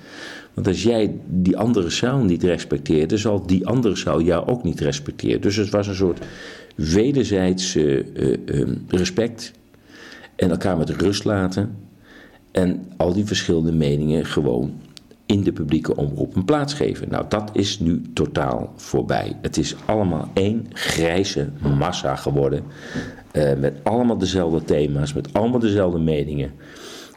Want 0.53 0.67
als 0.67 0.83
jij 0.83 1.15
die 1.25 1.57
andere 1.57 1.89
zaal 1.89 2.17
niet 2.17 2.43
respecteerde, 2.43 3.17
zal 3.17 3.45
die 3.45 3.67
andere 3.67 3.95
zaal 3.95 4.21
jou 4.21 4.47
ook 4.47 4.63
niet 4.63 4.79
respecteren. 4.79 5.41
Dus 5.41 5.55
het 5.55 5.69
was 5.69 5.87
een 5.87 5.95
soort 5.95 6.19
wederzijds 6.75 7.75
uh, 7.75 8.03
uh, 8.45 8.67
respect 8.87 9.51
en 10.35 10.49
elkaar 10.49 10.77
met 10.77 10.89
rust 10.89 11.23
laten. 11.23 11.75
En 12.51 12.87
al 12.97 13.13
die 13.13 13.25
verschillende 13.25 13.71
meningen 13.71 14.25
gewoon 14.25 14.73
in 15.25 15.43
de 15.43 15.51
publieke 15.51 15.95
omroep 15.95 16.35
een 16.35 16.45
plaats 16.45 16.73
geven. 16.73 17.09
Nou, 17.09 17.25
dat 17.29 17.49
is 17.53 17.79
nu 17.79 18.01
totaal 18.13 18.73
voorbij. 18.75 19.37
Het 19.41 19.57
is 19.57 19.75
allemaal 19.85 20.29
één 20.33 20.65
grijze 20.73 21.49
massa 21.77 22.15
geworden. 22.15 22.63
Uh, 23.33 23.53
met 23.53 23.73
allemaal 23.83 24.17
dezelfde 24.17 24.63
thema's, 24.63 25.13
met 25.13 25.33
allemaal 25.33 25.59
dezelfde 25.59 25.99
meningen. 25.99 26.51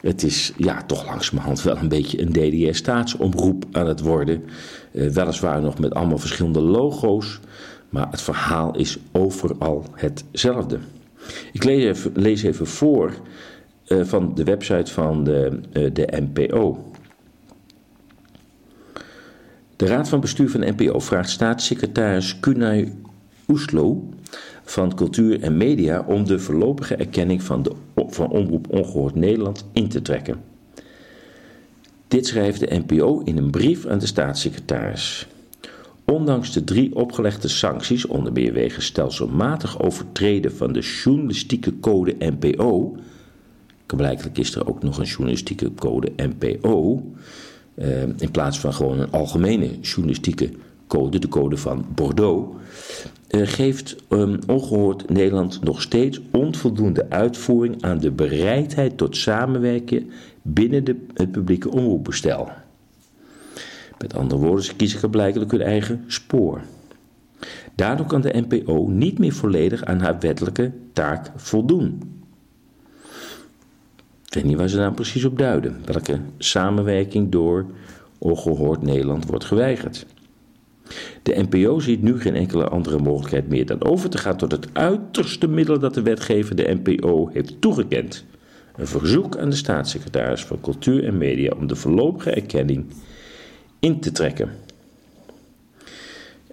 Het 0.01 0.23
is 0.23 0.53
ja, 0.57 0.83
toch 0.83 1.05
langzamerhand 1.05 1.61
wel 1.61 1.77
een 1.77 1.87
beetje 1.87 2.21
een 2.21 2.31
DDR-staatsomroep 2.31 3.65
aan 3.71 3.87
het 3.87 3.99
worden. 3.99 4.43
Uh, 4.91 5.09
weliswaar 5.09 5.61
nog 5.61 5.79
met 5.79 5.93
allemaal 5.93 6.17
verschillende 6.17 6.61
logo's, 6.61 7.39
maar 7.89 8.07
het 8.11 8.21
verhaal 8.21 8.75
is 8.75 8.97
overal 9.11 9.85
hetzelfde. 9.93 10.79
Ik 11.51 11.63
lees 11.63 11.83
even, 11.83 12.11
lees 12.15 12.43
even 12.43 12.67
voor 12.67 13.13
uh, 13.87 14.03
van 14.03 14.35
de 14.35 14.43
website 14.43 14.93
van 14.93 15.23
de, 15.23 15.59
uh, 15.73 15.89
de 15.93 16.23
NPO. 16.33 16.91
De 19.75 19.85
Raad 19.85 20.09
van 20.09 20.19
Bestuur 20.19 20.49
van 20.49 20.61
de 20.61 20.73
NPO 20.77 20.99
vraagt 20.99 21.29
staatssecretaris 21.29 22.39
Kunay 22.39 22.93
Oeslo 23.47 24.09
van 24.69 24.95
Cultuur 24.95 25.41
en 25.41 25.57
Media 25.57 26.03
om 26.07 26.25
de 26.25 26.39
voorlopige 26.39 26.95
erkenning 26.95 27.43
van, 27.43 27.63
de, 27.63 27.71
van 27.95 28.29
Omroep 28.29 28.67
Ongehoord 28.69 29.15
Nederland 29.15 29.65
in 29.71 29.87
te 29.87 30.01
trekken. 30.01 30.41
Dit 32.07 32.27
schrijft 32.27 32.59
de 32.59 32.81
NPO 32.85 33.21
in 33.23 33.37
een 33.37 33.49
brief 33.49 33.85
aan 33.85 33.99
de 33.99 34.05
staatssecretaris. 34.05 35.27
Ondanks 36.05 36.53
de 36.53 36.63
drie 36.63 36.95
opgelegde 36.95 37.47
sancties, 37.47 38.05
onder 38.05 38.33
meer 38.33 38.53
wegens 38.53 38.85
stelselmatig 38.85 39.81
overtreden 39.81 40.55
van 40.55 40.73
de 40.73 40.79
journalistieke 41.03 41.79
code 41.79 42.15
NPO, 42.19 42.95
blijkbaar 43.85 44.29
is 44.33 44.55
er 44.55 44.67
ook 44.67 44.83
nog 44.83 44.97
een 44.97 45.05
journalistieke 45.05 45.73
code 45.73 46.11
NPO, 46.15 47.03
eh, 47.73 48.01
in 48.01 48.31
plaats 48.31 48.59
van 48.59 48.73
gewoon 48.73 48.99
een 48.99 49.11
algemene 49.11 49.79
journalistieke 49.79 50.49
code, 50.87 51.19
de 51.19 51.27
code 51.27 51.57
van 51.57 51.85
Bordeaux, 51.95 52.55
uh, 53.29 53.47
geeft 53.47 53.95
um, 54.09 54.39
ongehoord 54.47 55.09
Nederland 55.09 55.63
nog 55.63 55.81
steeds 55.81 56.21
onvoldoende 56.31 57.09
uitvoering 57.09 57.83
aan 57.83 57.97
de 57.97 58.11
bereidheid 58.11 58.97
tot 58.97 59.17
samenwerken 59.17 60.09
binnen 60.41 60.83
de, 60.83 61.05
het 61.13 61.31
publieke 61.31 61.71
omroepbestel. 61.71 62.49
Met 63.97 64.15
andere 64.15 64.41
woorden, 64.41 64.65
ze 64.65 64.75
kiezen 64.75 65.09
blijkbaar 65.09 65.45
hun 65.47 65.61
eigen 65.61 66.03
spoor. 66.07 66.61
Daardoor 67.75 68.05
kan 68.05 68.21
de 68.21 68.43
NPO 68.47 68.87
niet 68.87 69.19
meer 69.19 69.33
volledig 69.33 69.85
aan 69.85 69.99
haar 69.99 70.19
wettelijke 70.19 70.71
taak 70.93 71.31
voldoen. 71.35 72.15
Ik 74.25 74.33
weet 74.33 74.43
niet 74.43 74.57
waar 74.57 74.67
ze 74.67 74.77
nou 74.77 74.93
precies 74.93 75.25
op 75.25 75.37
duiden. 75.37 75.81
Welke 75.85 76.19
samenwerking 76.37 77.31
door 77.31 77.65
ongehoord 78.17 78.81
Nederland 78.81 79.25
wordt 79.25 79.45
geweigerd. 79.45 80.05
De 81.23 81.45
NPO 81.49 81.79
ziet 81.79 82.01
nu 82.01 82.19
geen 82.19 82.35
enkele 82.35 82.67
andere 82.67 82.99
mogelijkheid 82.99 83.49
meer 83.49 83.65
dan 83.65 83.83
over 83.83 84.09
te 84.09 84.17
gaan 84.17 84.37
tot 84.37 84.51
het 84.51 84.67
uiterste 84.73 85.47
middel 85.47 85.79
dat 85.79 85.93
de 85.93 86.01
wetgever 86.01 86.55
de 86.55 86.79
NPO 86.83 87.29
heeft 87.33 87.61
toegekend. 87.61 88.25
Een 88.75 88.87
verzoek 88.87 89.37
aan 89.37 89.49
de 89.49 89.55
staatssecretaris 89.55 90.45
van 90.45 90.61
Cultuur 90.61 91.03
en 91.03 91.17
Media 91.17 91.53
om 91.57 91.67
de 91.67 91.75
voorlopige 91.75 92.31
erkenning 92.31 92.85
in 93.79 93.99
te 93.99 94.11
trekken. 94.11 94.51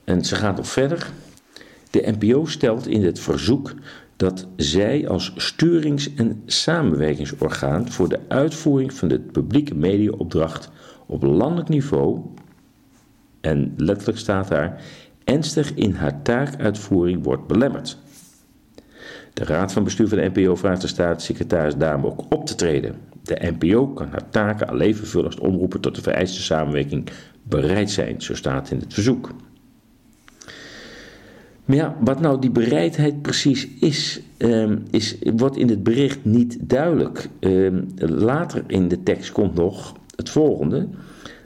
En 0.04 0.24
ze 0.24 0.34
gaat 0.34 0.56
nog 0.56 0.68
verder. 0.68 1.10
De 1.90 2.14
NPO 2.18 2.46
stelt 2.46 2.86
in 2.86 3.04
het 3.04 3.20
verzoek 3.20 3.74
dat 4.16 4.46
zij 4.56 5.08
als 5.08 5.32
sturings- 5.36 6.14
en 6.14 6.42
samenwerkingsorgaan 6.46 7.90
voor 7.90 8.08
de 8.08 8.20
uitvoering 8.28 8.92
van 8.92 9.08
de 9.08 9.20
publieke 9.20 9.74
mediaopdracht 9.74 10.70
op 11.06 11.22
landelijk 11.22 11.68
niveau, 11.68 12.20
en 13.44 13.74
letterlijk 13.76 14.18
staat 14.18 14.48
daar, 14.48 14.82
ernstig 15.24 15.74
in 15.74 15.92
haar 15.92 16.22
taakuitvoering 16.22 17.24
wordt 17.24 17.46
belemmerd. 17.46 17.98
De 19.32 19.44
Raad 19.44 19.72
van 19.72 19.84
Bestuur 19.84 20.08
van 20.08 20.18
de 20.18 20.30
NPO 20.34 20.54
vraagt 20.54 20.80
de 20.80 20.86
staatssecretaris 20.86 21.76
daarom 21.76 22.04
ook 22.04 22.24
op 22.28 22.46
te 22.46 22.54
treden. 22.54 22.94
De 23.22 23.54
NPO 23.58 23.86
kan 23.86 24.08
haar 24.10 24.30
taken 24.30 24.68
alleen 24.68 24.96
vervullen 24.96 25.26
als 25.26 25.38
omroepen 25.38 25.80
tot 25.80 25.94
de 25.94 26.02
vereiste 26.02 26.42
samenwerking 26.42 27.08
bereid 27.42 27.90
zijn, 27.90 28.22
zo 28.22 28.34
staat 28.34 28.70
in 28.70 28.78
het 28.78 28.94
verzoek. 28.94 29.34
Maar 31.64 31.76
ja, 31.76 31.96
wat 32.00 32.20
nou 32.20 32.40
die 32.40 32.50
bereidheid 32.50 33.22
precies 33.22 33.68
is, 33.80 34.20
um, 34.38 34.82
is 34.90 35.16
wordt 35.36 35.56
in 35.56 35.68
het 35.68 35.82
bericht 35.82 36.24
niet 36.24 36.56
duidelijk. 36.60 37.28
Um, 37.40 37.88
later 37.96 38.64
in 38.66 38.88
de 38.88 39.02
tekst 39.02 39.32
komt 39.32 39.54
nog 39.54 39.94
het 40.16 40.30
volgende. 40.30 40.88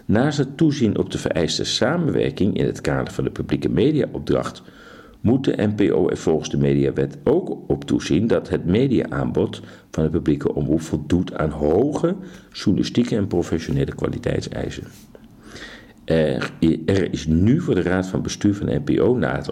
Naast 0.09 0.39
het 0.39 0.57
toezien 0.57 0.99
op 0.99 1.11
de 1.11 1.19
vereiste 1.19 1.65
samenwerking 1.65 2.57
in 2.57 2.67
het 2.67 2.81
kader 2.81 3.13
van 3.13 3.25
de 3.25 3.31
publieke 3.31 3.69
mediaopdracht, 3.69 4.63
moet 5.21 5.45
de 5.45 5.69
NPO 5.75 6.09
er 6.09 6.17
volgens 6.17 6.51
de 6.51 6.57
Mediawet 6.57 7.19
ook 7.25 7.59
op 7.67 7.85
toezien 7.85 8.27
dat 8.27 8.49
het 8.49 8.65
mediaaanbod 8.65 9.63
van 9.91 10.05
de 10.05 10.11
publieke 10.11 10.55
omroep 10.55 10.81
voldoet 10.81 11.35
aan 11.35 11.51
hoge 11.51 12.17
journalistieke 12.53 13.17
en 13.17 13.27
professionele 13.27 13.95
kwaliteitseisen. 13.95 14.85
Er, 16.05 16.53
er 16.87 17.13
is 17.13 17.27
nu 17.27 17.61
voor 17.61 17.75
de 17.75 17.83
Raad 17.83 18.07
van 18.07 18.23
Bestuur 18.23 18.55
van 18.55 18.67
de 18.67 18.81
NPO 18.85 19.15
na 19.15 19.37
het 19.37 19.51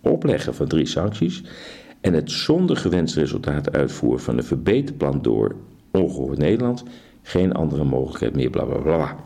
opleggen 0.00 0.54
van 0.54 0.68
drie 0.68 0.86
sancties 0.86 1.42
en 2.00 2.14
het 2.14 2.30
zonder 2.30 2.76
gewenst 2.76 3.14
resultaat 3.14 3.72
uitvoeren 3.72 4.20
van 4.20 4.36
een 4.36 4.44
verbeterplan 4.44 5.22
door 5.22 5.54
Ongehoord 5.90 6.38
Nederland 6.38 6.84
geen 7.22 7.52
andere 7.52 7.84
mogelijkheid 7.84 8.34
meer, 8.34 8.50
bla 8.50 8.64
bla 8.64 8.78
bla. 8.78 9.16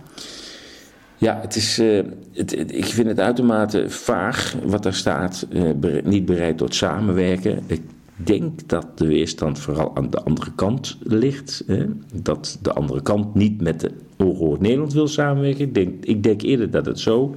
Ja, 1.22 1.38
het 1.40 1.56
is, 1.56 1.78
uh, 1.78 2.02
het, 2.32 2.52
ik 2.74 2.84
vind 2.84 3.08
het 3.08 3.20
uitermate 3.20 3.90
vaag 3.90 4.54
wat 4.64 4.82
daar 4.82 4.94
staat. 4.94 5.46
Uh, 5.50 6.02
niet 6.04 6.24
bereid 6.24 6.58
tot 6.58 6.74
samenwerken. 6.74 7.58
Ik 7.66 7.82
denk 8.16 8.68
dat 8.68 8.98
de 8.98 9.06
weerstand 9.06 9.58
vooral 9.58 9.96
aan 9.96 10.10
de 10.10 10.22
andere 10.22 10.52
kant 10.54 10.98
ligt. 11.02 11.64
Hè? 11.66 11.84
Dat 12.14 12.58
de 12.62 12.72
andere 12.72 13.02
kant 13.02 13.34
niet 13.34 13.60
met 13.60 13.80
de 13.80 13.90
Ongehoord 14.16 14.60
Nederland 14.60 14.92
wil 14.92 15.08
samenwerken. 15.08 15.64
Ik 15.64 15.74
denk, 15.74 16.04
ik 16.04 16.22
denk 16.22 16.42
eerder 16.42 16.70
dat 16.70 16.86
het 16.86 17.00
zo 17.00 17.34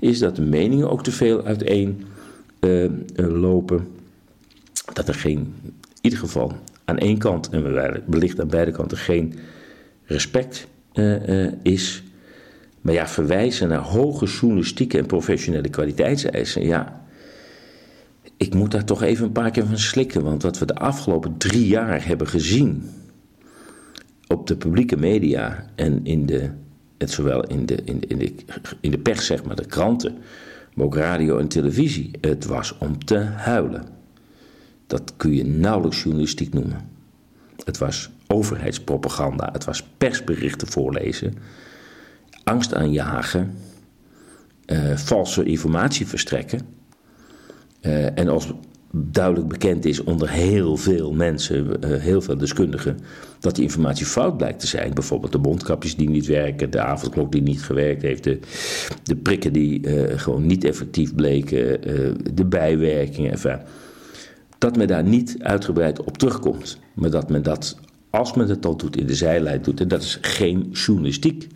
is 0.00 0.18
dat 0.18 0.36
de 0.36 0.42
meningen 0.42 0.90
ook 0.90 1.02
te 1.02 1.12
veel 1.12 1.44
uiteen 1.44 2.04
uh, 2.60 2.90
lopen. 3.16 3.88
Dat 4.92 5.08
er 5.08 5.14
geen, 5.14 5.54
in 5.62 5.74
ieder 6.00 6.18
geval 6.18 6.52
aan 6.84 6.98
één 6.98 7.18
kant 7.18 7.48
en 7.48 7.72
wellicht 8.06 8.40
aan 8.40 8.48
beide 8.48 8.70
kanten 8.70 8.98
geen 8.98 9.34
respect 10.04 10.66
is. 11.62 12.02
Maar 12.86 12.94
ja, 12.94 13.08
verwijzen 13.08 13.68
naar 13.68 13.78
hoge 13.78 14.26
journalistieke 14.26 14.98
en 14.98 15.06
professionele 15.06 15.68
kwaliteitseisen, 15.68 16.64
ja. 16.66 17.04
Ik 18.36 18.54
moet 18.54 18.70
daar 18.70 18.84
toch 18.84 19.02
even 19.02 19.24
een 19.24 19.32
paar 19.32 19.50
keer 19.50 19.66
van 19.66 19.78
slikken, 19.78 20.22
want 20.22 20.42
wat 20.42 20.58
we 20.58 20.66
de 20.66 20.74
afgelopen 20.74 21.36
drie 21.36 21.66
jaar 21.66 22.06
hebben 22.06 22.26
gezien 22.26 22.90
op 24.26 24.46
de 24.46 24.56
publieke 24.56 24.96
media 24.96 25.66
en 25.74 26.00
in 26.04 26.26
de, 26.26 26.50
het 26.98 27.10
zowel 27.10 27.44
in 27.44 27.66
de, 27.66 27.82
in, 27.84 28.00
de, 28.00 28.06
in, 28.06 28.18
de, 28.18 28.34
in 28.80 28.90
de 28.90 28.98
pers, 28.98 29.26
zeg 29.26 29.44
maar, 29.44 29.56
de 29.56 29.66
kranten, 29.66 30.18
maar 30.74 30.86
ook 30.86 30.96
radio 30.96 31.38
en 31.38 31.48
televisie, 31.48 32.10
het 32.20 32.44
was 32.44 32.78
om 32.78 33.04
te 33.04 33.18
huilen. 33.18 33.84
Dat 34.86 35.12
kun 35.16 35.34
je 35.34 35.44
nauwelijks 35.44 36.02
journalistiek 36.02 36.52
noemen. 36.52 36.88
Het 37.64 37.78
was 37.78 38.10
overheidspropaganda, 38.26 39.48
het 39.52 39.64
was 39.64 39.82
persberichten 39.82 40.68
voorlezen 40.68 41.34
angst 42.48 42.74
aanjagen, 42.74 43.54
uh, 44.66 44.96
valse 44.96 45.44
informatie 45.44 46.06
verstrekken. 46.06 46.60
Uh, 47.82 48.18
en 48.18 48.28
als 48.28 48.52
duidelijk 48.92 49.48
bekend 49.48 49.84
is 49.84 50.02
onder 50.02 50.30
heel 50.30 50.76
veel 50.76 51.12
mensen, 51.12 51.76
uh, 51.84 52.00
heel 52.00 52.20
veel 52.20 52.36
deskundigen, 52.36 52.98
dat 53.40 53.54
die 53.54 53.64
informatie 53.64 54.06
fout 54.06 54.36
blijkt 54.36 54.60
te 54.60 54.66
zijn. 54.66 54.94
Bijvoorbeeld 54.94 55.32
de 55.32 55.38
mondkapjes 55.38 55.96
die 55.96 56.10
niet 56.10 56.26
werken, 56.26 56.70
de 56.70 56.80
avondklok 56.80 57.32
die 57.32 57.42
niet 57.42 57.62
gewerkt 57.62 58.02
heeft, 58.02 58.24
de, 58.24 58.38
de 59.02 59.16
prikken 59.16 59.52
die 59.52 59.88
gewoon 60.18 60.46
niet 60.46 60.64
effectief 60.64 61.14
bleken, 61.14 61.80
de 62.34 62.44
bijwerkingen. 62.44 63.38
Dat 64.58 64.76
men 64.76 64.86
daar 64.86 65.04
niet 65.04 65.36
uitgebreid 65.38 66.04
op 66.04 66.18
terugkomt. 66.18 66.78
Maar 66.94 67.10
dat 67.10 67.30
men 67.30 67.42
dat, 67.42 67.78
als 68.10 68.34
men 68.34 68.48
het 68.48 68.66
al 68.66 68.76
doet, 68.76 68.96
in 68.96 69.06
de 69.06 69.14
zijlijn 69.14 69.62
doet. 69.62 69.80
En 69.80 69.88
dat 69.88 70.02
is 70.02 70.18
geen 70.20 70.68
journalistiek. 70.72 71.48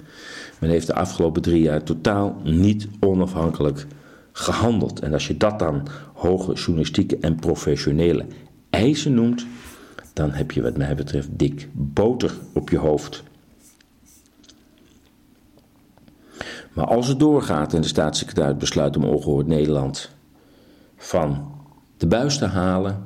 Men 0.60 0.70
heeft 0.70 0.86
de 0.86 0.94
afgelopen 0.94 1.42
drie 1.42 1.62
jaar 1.62 1.82
totaal 1.82 2.36
niet 2.44 2.88
onafhankelijk 3.00 3.86
gehandeld. 4.32 5.00
En 5.00 5.12
als 5.12 5.26
je 5.26 5.36
dat 5.36 5.58
dan 5.58 5.88
hoge 6.14 6.52
journalistieke 6.52 7.18
en 7.18 7.34
professionele 7.34 8.26
eisen 8.70 9.14
noemt, 9.14 9.46
dan 10.12 10.30
heb 10.30 10.50
je 10.50 10.62
wat 10.62 10.76
mij 10.76 10.94
betreft 10.94 11.28
dik 11.32 11.68
boter 11.72 12.32
op 12.52 12.70
je 12.70 12.78
hoofd. 12.78 13.22
Maar 16.72 16.86
als 16.86 17.08
het 17.08 17.18
doorgaat 17.18 17.74
en 17.74 17.80
de 17.80 17.88
staatssecretaris 17.88 18.56
besluit 18.56 18.96
om 18.96 19.04
ongehoord 19.04 19.46
Nederland 19.46 20.10
van 20.96 21.52
de 21.96 22.06
buis 22.06 22.38
te 22.38 22.46
halen, 22.46 23.04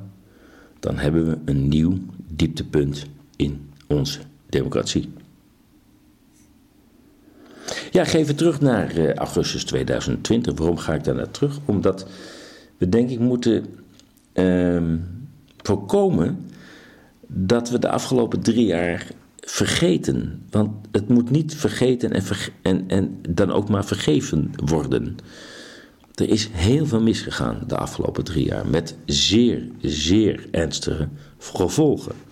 dan 0.79 0.97
hebben 0.97 1.25
we 1.25 1.37
een 1.45 1.67
nieuw 1.67 1.97
dieptepunt 2.27 3.05
in 3.35 3.69
onze 3.87 4.19
democratie. 4.49 5.13
Ja, 7.95 8.03
het 8.27 8.37
terug 8.37 8.61
naar 8.61 8.97
uh, 8.97 9.13
augustus 9.13 9.63
2020. 9.63 10.57
Waarom 10.57 10.77
ga 10.77 10.93
ik 10.93 11.03
daar 11.03 11.15
naar 11.15 11.31
terug? 11.31 11.59
Omdat 11.65 12.07
we 12.77 12.89
denk 12.89 13.09
ik 13.09 13.19
moeten 13.19 13.65
uh, 14.33 14.81
voorkomen 15.57 16.39
dat 17.27 17.69
we 17.69 17.79
de 17.79 17.89
afgelopen 17.89 18.41
drie 18.41 18.65
jaar 18.65 19.07
vergeten. 19.39 20.43
Want 20.49 20.87
het 20.91 21.07
moet 21.09 21.29
niet 21.29 21.55
vergeten 21.55 22.11
en, 22.11 22.23
en, 22.61 22.83
en 22.87 23.19
dan 23.29 23.51
ook 23.51 23.69
maar 23.69 23.85
vergeven 23.85 24.51
worden. 24.65 25.15
Er 26.15 26.29
is 26.29 26.49
heel 26.51 26.85
veel 26.85 27.01
misgegaan 27.01 27.63
de 27.67 27.77
afgelopen 27.77 28.23
drie 28.23 28.45
jaar 28.45 28.67
met 28.67 28.95
zeer, 29.05 29.67
zeer 29.81 30.47
ernstige 30.51 31.07
gevolgen 31.37 32.24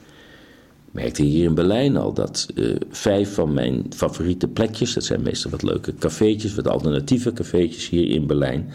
merkte 0.93 1.23
hier 1.23 1.43
in 1.43 1.55
Berlijn 1.55 1.97
al 1.97 2.13
dat 2.13 2.47
uh, 2.55 2.75
vijf 2.89 3.33
van 3.33 3.53
mijn 3.53 3.85
favoriete 3.95 4.47
plekjes, 4.47 4.93
dat 4.93 5.03
zijn 5.03 5.21
meestal 5.21 5.51
wat 5.51 5.63
leuke 5.63 5.95
cafeetjes, 5.95 6.55
wat 6.55 6.67
alternatieve 6.67 7.33
cafeetjes 7.33 7.89
hier 7.89 8.09
in 8.09 8.27
Berlijn. 8.27 8.69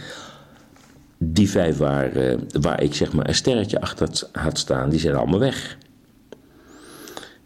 Die 1.18 1.50
vijf 1.50 1.76
waar, 1.76 2.16
uh, 2.16 2.34
waar 2.60 2.82
ik 2.82 2.94
zeg 2.94 3.12
maar 3.12 3.28
een 3.28 3.34
sterretje 3.34 3.80
achter 3.80 4.08
had 4.32 4.58
staan, 4.58 4.90
die 4.90 5.00
zijn 5.00 5.14
allemaal 5.14 5.38
weg. 5.38 5.78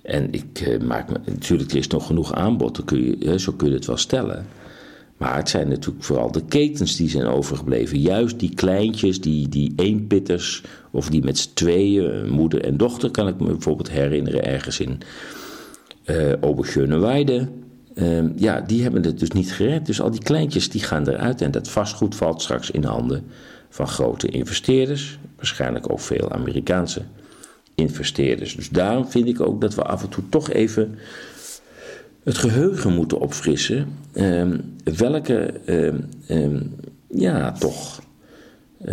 En 0.02 0.32
ik 0.32 0.66
uh, 0.68 0.80
maak 0.80 1.10
me, 1.10 1.20
natuurlijk, 1.24 1.70
er 1.70 1.76
is 1.76 1.86
nog 1.86 2.06
genoeg 2.06 2.32
aanbod, 2.32 2.84
kun 2.84 3.18
je, 3.18 3.38
zo 3.38 3.52
kun 3.52 3.68
je 3.68 3.74
het 3.74 3.86
wel 3.86 3.96
stellen. 3.96 4.46
Maar 5.16 5.36
het 5.36 5.48
zijn 5.48 5.68
natuurlijk 5.68 6.04
vooral 6.04 6.32
de 6.32 6.44
ketens 6.44 6.96
die 6.96 7.08
zijn 7.08 7.26
overgebleven. 7.26 8.00
Juist 8.00 8.38
die 8.38 8.54
kleintjes, 8.54 9.20
die, 9.20 9.48
die 9.48 9.72
eenpitters, 9.76 10.62
of 10.92 11.08
die 11.08 11.24
met 11.24 11.38
z'n 11.38 11.50
tweeën, 11.54 12.30
moeder 12.30 12.64
en 12.64 12.76
dochter, 12.76 13.10
kan 13.10 13.28
ik 13.28 13.40
me 13.40 13.46
bijvoorbeeld 13.46 13.90
herinneren, 13.90 14.44
ergens 14.44 14.80
in 14.80 15.00
uh, 17.94 18.22
ja, 18.36 18.60
die 18.60 18.82
hebben 18.82 19.04
het 19.04 19.18
dus 19.18 19.30
niet 19.30 19.52
gered. 19.52 19.86
Dus 19.86 20.00
al 20.00 20.10
die 20.10 20.22
kleintjes 20.22 20.70
die 20.70 20.82
gaan 20.82 21.08
eruit 21.08 21.40
en 21.40 21.50
dat 21.50 21.68
vastgoed 21.68 22.14
valt 22.14 22.42
straks 22.42 22.70
in 22.70 22.84
handen 22.84 23.24
van 23.68 23.88
grote 23.88 24.28
investeerders. 24.28 25.18
Waarschijnlijk 25.36 25.90
ook 25.90 26.00
veel 26.00 26.30
Amerikaanse 26.30 27.02
investeerders. 27.74 28.56
Dus 28.56 28.68
daarom 28.68 29.10
vind 29.10 29.28
ik 29.28 29.40
ook 29.40 29.60
dat 29.60 29.74
we 29.74 29.82
af 29.82 30.02
en 30.02 30.08
toe 30.08 30.24
toch 30.28 30.50
even 30.50 30.98
het 32.24 32.38
geheugen 32.38 32.94
moeten 32.94 33.20
opfrissen. 33.20 33.86
Um, 34.14 34.74
welke, 34.96 35.54
um, 36.28 36.74
ja, 37.08 37.52
toch 37.52 38.00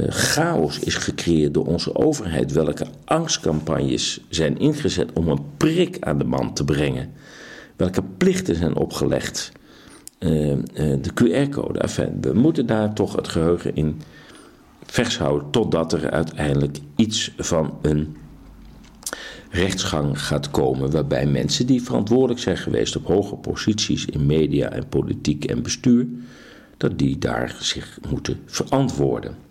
chaos 0.10 0.80
is 0.80 0.96
gecreëerd 0.96 1.54
door 1.54 1.66
onze 1.66 1.96
overheid. 1.96 2.52
Welke 2.52 2.86
angstcampagnes 3.06 4.20
zijn 4.30 4.60
ingezet 4.60 5.14
om 5.14 5.28
een 5.28 5.44
prik 5.58 5.98
aan 6.00 6.18
de 6.18 6.24
man 6.24 6.54
te 6.54 6.66
brengen. 6.66 7.12
Welke 7.76 8.04
plichten 8.18 8.56
zijn 8.56 8.76
opgelegd. 8.76 9.52
Uh, 10.20 10.50
uh, 10.52 10.58
de 10.74 11.12
QR-code. 11.14 11.80
we 12.22 12.34
moeten 12.34 12.66
daar 12.66 12.94
toch 12.94 13.16
het 13.16 13.28
geheugen 13.28 13.76
in 13.76 14.02
vers 14.86 15.18
houden 15.18 15.50
totdat 15.50 15.94
er 15.94 16.10
uiteindelijk 16.10 16.78
iets 16.96 17.34
van 17.38 17.78
een 17.82 18.16
rechtsgang 19.50 20.22
gaat 20.22 20.52
komen 20.52 20.92
waarbij 20.92 21.26
mensen 21.26 21.66
die 21.66 21.82
verantwoordelijk 21.82 22.40
zijn 22.40 22.58
geweest 22.58 22.96
op 22.96 23.06
hoge 23.06 23.36
posities 23.36 24.06
in 24.06 24.26
media 24.26 24.70
en 24.70 24.88
politiek 24.88 25.46
en 25.46 25.62
bestuur, 25.62 26.08
dat 26.78 26.98
die 26.98 27.18
daar 27.18 27.56
zich 27.60 28.00
moeten 28.10 28.40
verantwoorden. 28.46 29.49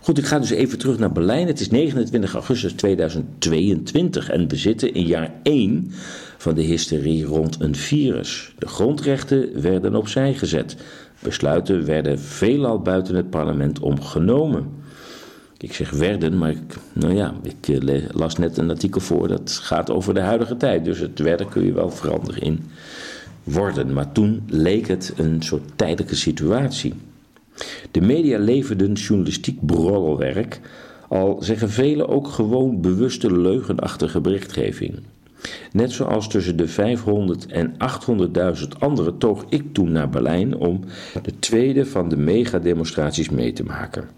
Goed, 0.00 0.18
ik 0.18 0.24
ga 0.24 0.38
dus 0.38 0.50
even 0.50 0.78
terug 0.78 0.98
naar 0.98 1.12
Berlijn. 1.12 1.46
Het 1.46 1.60
is 1.60 1.70
29 1.70 2.34
augustus 2.34 2.72
2022 2.72 4.30
en 4.30 4.48
we 4.48 4.56
zitten 4.56 4.94
in 4.94 5.06
jaar 5.06 5.32
1 5.42 5.92
van 6.38 6.54
de 6.54 6.62
hysterie 6.62 7.24
rond 7.24 7.56
een 7.60 7.74
virus. 7.74 8.52
De 8.58 8.68
grondrechten 8.68 9.62
werden 9.62 9.94
opzij 9.94 10.34
gezet. 10.34 10.76
Besluiten 11.18 11.84
werden 11.84 12.20
veelal 12.20 12.80
buiten 12.80 13.14
het 13.14 13.30
parlement 13.30 13.80
omgenomen. 13.80 14.82
Ik 15.58 15.74
zeg 15.74 15.90
werden, 15.90 16.38
maar 16.38 16.50
ik, 16.50 16.76
nou 16.92 17.14
ja, 17.14 17.34
ik 17.42 17.68
eh, 17.68 18.02
las 18.12 18.36
net 18.36 18.56
een 18.56 18.70
artikel 18.70 19.00
voor 19.00 19.28
dat 19.28 19.58
gaat 19.62 19.90
over 19.90 20.14
de 20.14 20.20
huidige 20.20 20.56
tijd. 20.56 20.84
Dus 20.84 20.98
het 20.98 21.18
werden 21.18 21.48
kun 21.48 21.64
je 21.64 21.72
wel 21.72 21.90
veranderen 21.90 22.42
in 22.42 22.70
worden. 23.42 23.92
Maar 23.92 24.12
toen 24.12 24.42
leek 24.46 24.88
het 24.88 25.12
een 25.16 25.42
soort 25.42 25.62
tijdelijke 25.76 26.16
situatie. 26.16 26.94
De 27.90 28.00
media 28.00 28.38
leverden 28.38 28.92
journalistiek 28.92 29.66
brolwerk, 29.66 30.60
al 31.08 31.42
zeggen 31.42 31.70
velen 31.70 32.08
ook 32.08 32.28
gewoon 32.28 32.80
bewuste 32.80 33.36
leugenachtige 33.36 34.20
berichtgeving. 34.20 34.98
Net 35.72 35.92
zoals 35.92 36.28
tussen 36.28 36.56
de 36.56 36.68
500 36.68 37.46
en 37.46 37.74
800.000 38.58 38.68
anderen 38.78 39.18
toog 39.18 39.44
ik 39.48 39.72
toen 39.72 39.92
naar 39.92 40.08
Berlijn 40.08 40.56
om 40.56 40.80
de 41.22 41.38
tweede 41.38 41.86
van 41.86 42.08
de 42.08 42.16
megademonstraties 42.16 43.30
mee 43.30 43.52
te 43.52 43.64
maken. 43.64 44.08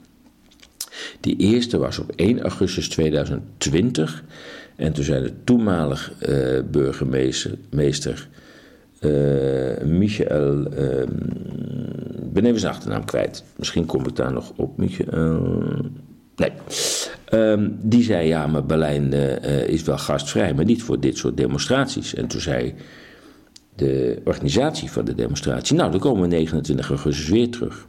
Die 1.20 1.36
eerste 1.36 1.78
was 1.78 1.98
op 1.98 2.12
1 2.16 2.40
augustus 2.40 2.88
2020 2.88 4.24
en 4.76 4.92
toen 4.92 5.04
zei 5.04 5.22
de 5.22 5.32
toenmalig 5.44 6.12
uh, 6.28 6.60
burgemeester 6.70 8.28
uh, 8.30 8.44
Michael, 9.84 10.58
uh, 10.58 11.06
ben 12.32 12.44
even 12.44 12.60
zijn 12.60 12.72
achternaam 12.72 13.04
kwijt. 13.04 13.44
Misschien 13.56 13.86
kom 13.86 14.06
ik 14.06 14.16
daar 14.16 14.32
nog 14.32 14.52
op. 14.56 14.78
Michael, 14.78 15.40
nee. 16.36 16.52
Um, 17.32 17.78
die 17.82 18.02
zei 18.02 18.28
ja, 18.28 18.46
maar 18.46 18.66
Berlijn 18.66 19.14
uh, 19.14 19.68
is 19.68 19.82
wel 19.82 19.98
gastvrij, 19.98 20.54
maar 20.54 20.64
niet 20.64 20.82
voor 20.82 21.00
dit 21.00 21.16
soort 21.16 21.36
demonstraties. 21.36 22.14
En 22.14 22.26
toen 22.26 22.40
zei 22.40 22.74
de 23.74 24.20
organisatie 24.24 24.90
van 24.90 25.04
de 25.04 25.14
demonstratie, 25.14 25.76
nou 25.76 25.90
dan 25.90 26.00
komen 26.00 26.22
we 26.22 26.28
29 26.28 26.88
augustus 26.88 27.28
weer 27.28 27.50
terug. 27.50 27.86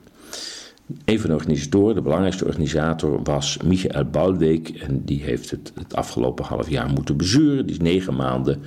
Een 1.06 1.20
van 1.20 1.30
de 1.30 1.36
organisatoren, 1.36 1.96
de 1.96 2.02
belangrijkste 2.02 2.46
organisator, 2.46 3.24
was 3.24 3.58
Michael 3.65 4.06
Bouwweek. 4.06 4.70
En 4.70 5.02
die 5.06 5.24
heeft 5.24 5.52
het 5.52 5.72
het 5.76 5.96
afgelopen 5.96 6.46
half 6.46 6.70
jaar 6.70 6.89
moeten 6.89 7.17
bezuren. 7.17 7.65
Die 7.65 7.76
is 7.76 7.82
negen 7.82 8.15
maanden 8.15 8.62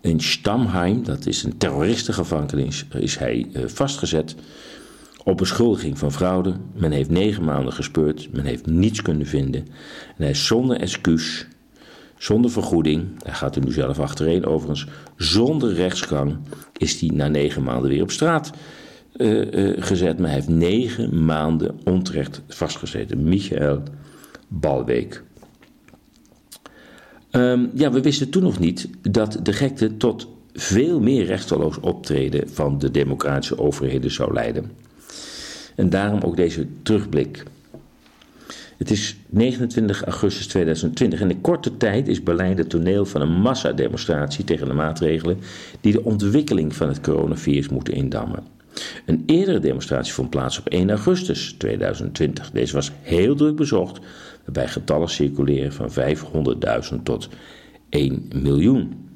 in 0.00 0.20
Stamheim, 0.20 1.04
dat 1.04 1.26
is 1.26 1.42
een 1.42 1.58
terroristengevangenis, 1.58 2.86
is 2.98 3.18
hij 3.18 3.46
uh, 3.52 3.62
vastgezet. 3.66 4.34
Op 5.24 5.36
beschuldiging 5.36 5.98
van 5.98 6.12
fraude. 6.12 6.54
Men 6.74 6.92
heeft 6.92 7.10
negen 7.10 7.44
maanden 7.44 7.72
gespeurd. 7.72 8.28
Men 8.32 8.44
heeft 8.44 8.66
niets 8.66 9.02
kunnen 9.02 9.26
vinden. 9.26 9.60
En 10.16 10.22
hij 10.22 10.30
is 10.30 10.46
zonder 10.46 10.80
excuus, 10.80 11.46
zonder 12.18 12.50
vergoeding. 12.50 13.08
Hij 13.22 13.34
gaat 13.34 13.56
er 13.56 13.64
nu 13.64 13.72
zelf 13.72 13.98
achtereen 13.98 14.46
overigens. 14.46 14.86
Zonder 15.16 15.72
rechtsgang 15.74 16.38
is 16.76 17.00
hij 17.00 17.10
na 17.14 17.28
negen 17.28 17.62
maanden 17.62 17.90
weer 17.90 18.02
op 18.02 18.10
straat 18.10 18.50
uh, 19.16 19.52
uh, 19.52 19.82
gezet. 19.82 20.18
Maar 20.18 20.26
hij 20.26 20.36
heeft 20.36 20.48
negen 20.48 21.24
maanden 21.24 21.80
onterecht 21.84 22.42
vastgezeten. 22.48 23.24
Michael 23.24 23.82
Balweek. 24.48 25.22
Um, 27.32 27.70
ja, 27.74 27.90
we 27.90 28.00
wisten 28.00 28.30
toen 28.30 28.42
nog 28.42 28.58
niet 28.58 28.88
dat 29.10 29.38
de 29.42 29.52
gekte 29.52 29.96
tot 29.96 30.28
veel 30.52 31.00
meer 31.00 31.24
rechteloos 31.24 31.80
optreden 31.80 32.48
van 32.48 32.78
de 32.78 32.90
democratische 32.90 33.58
overheden 33.58 34.10
zou 34.10 34.32
leiden. 34.32 34.70
En 35.76 35.90
daarom 35.90 36.20
ook 36.20 36.36
deze 36.36 36.66
terugblik. 36.82 37.44
Het 38.76 38.90
is 38.90 39.16
29 39.28 40.04
augustus 40.04 40.46
2020 40.46 41.20
en 41.20 41.30
in 41.30 41.40
korte 41.40 41.76
tijd 41.76 42.08
is 42.08 42.22
Berlijn 42.22 42.56
het 42.56 42.70
toneel 42.70 43.06
van 43.06 43.20
een 43.20 43.40
massademonstratie 43.40 44.44
tegen 44.44 44.66
de 44.66 44.74
maatregelen 44.74 45.38
die 45.80 45.92
de 45.92 46.04
ontwikkeling 46.04 46.74
van 46.74 46.88
het 46.88 47.00
coronavirus 47.00 47.68
moeten 47.68 47.94
indammen. 47.94 48.44
Een 49.06 49.22
eerdere 49.26 49.58
demonstratie 49.58 50.12
vond 50.12 50.30
plaats 50.30 50.58
op 50.58 50.68
1 50.68 50.90
augustus 50.90 51.54
2020. 51.58 52.50
Deze 52.50 52.74
was 52.74 52.92
heel 53.02 53.34
druk 53.34 53.56
bezocht, 53.56 54.00
waarbij 54.52 54.72
getallen 54.72 55.08
circuleren 55.08 55.72
van 55.72 55.90
500.000 56.94 57.02
tot 57.02 57.28
1 57.88 58.28
miljoen. 58.42 59.08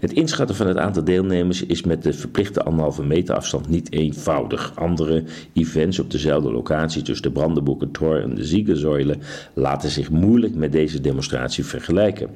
Het 0.00 0.12
inschatten 0.12 0.56
van 0.56 0.66
het 0.66 0.76
aantal 0.76 1.04
deelnemers 1.04 1.66
is 1.66 1.82
met 1.82 2.02
de 2.02 2.12
verplichte 2.12 2.62
anderhalve 2.62 3.04
meter 3.04 3.34
afstand 3.34 3.68
niet 3.68 3.92
eenvoudig. 3.92 4.72
Andere 4.74 5.24
events 5.52 5.98
op 5.98 6.10
dezelfde 6.10 6.52
locatie 6.52 7.02
tussen 7.02 7.26
de 7.26 7.32
Brandenburger 7.32 7.90
Tor 7.90 8.22
en 8.22 8.34
de 8.34 8.44
Ziegensäule 8.44 9.16
laten 9.54 9.90
zich 9.90 10.10
moeilijk 10.10 10.54
met 10.54 10.72
deze 10.72 11.00
demonstratie 11.00 11.64
vergelijken. 11.64 12.28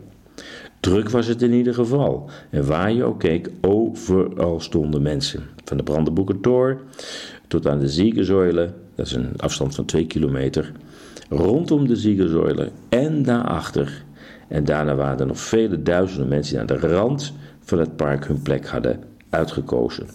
Druk 0.81 1.11
was 1.11 1.27
het 1.27 1.43
in 1.43 1.53
ieder 1.53 1.75
geval. 1.75 2.31
En 2.51 2.67
waar 2.67 2.93
je 2.93 3.05
ook 3.05 3.19
keek, 3.19 3.51
overal 3.61 4.61
stonden 4.61 5.03
mensen. 5.03 5.43
Van 5.65 5.77
de 5.77 5.83
Brandenburger 5.83 6.41
Tor 6.41 6.81
tot 7.49 7.67
aan 7.67 7.79
de 7.79 7.89
Ziegensäule, 7.89 8.73
dat 8.95 9.07
is 9.07 9.13
een 9.13 9.33
afstand 9.37 9.75
van 9.75 9.85
2 9.85 10.07
kilometer. 10.07 10.73
Rondom 11.33 11.87
de 11.87 11.97
Ziegensäule 11.97 12.71
en 12.89 13.23
daarachter 13.23 14.05
en 14.49 14.65
daarna 14.65 14.95
waren 14.95 15.19
er 15.19 15.27
nog 15.27 15.39
vele 15.39 15.83
duizenden 15.83 16.29
mensen 16.29 16.53
die 16.53 16.61
aan 16.61 16.81
de 16.81 16.89
rand 16.89 17.33
van 17.61 17.79
het 17.79 17.97
park 17.97 18.27
hun 18.27 18.43
plek 18.43 18.67
hadden 18.67 19.01
uitgekozen. 19.31 20.07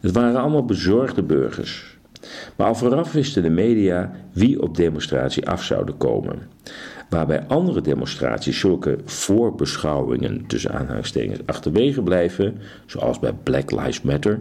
Het 0.00 0.12
waren 0.12 0.40
allemaal 0.40 0.64
bezorgde 0.64 1.22
burgers. 1.22 1.98
Maar 2.56 2.66
al 2.66 2.74
vooraf 2.74 3.12
wisten 3.12 3.42
de 3.42 3.50
media 3.50 4.12
wie 4.32 4.62
op 4.62 4.76
demonstratie 4.76 5.48
af 5.48 5.62
zouden 5.62 5.96
komen. 5.96 6.38
Waarbij 7.08 7.46
andere 7.46 7.80
demonstraties 7.80 8.58
zulke 8.58 8.98
voorbeschouwingen 9.04 10.46
tussen 10.46 10.72
aanhalingstekens 10.72 11.40
achterwege 11.46 12.02
blijven, 12.02 12.58
zoals 12.86 13.18
bij 13.18 13.32
Black 13.42 13.70
Lives 13.70 14.02
Matter, 14.02 14.40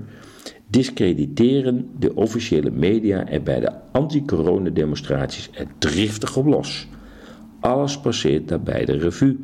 discrediteren 0.68 1.90
de 2.00 2.16
officiële 2.16 2.72
media 2.72 3.28
er 3.28 3.44
bij 3.44 3.60
de 3.60 3.72
anti-corona-demonstraties 3.92 5.50
er 5.54 5.68
driftig 5.78 6.38
op 6.38 6.46
los. 6.46 6.88
Alles 7.60 8.00
passeert 8.00 8.48
daarbij 8.48 8.86
de 8.86 8.98
revue. 8.98 9.38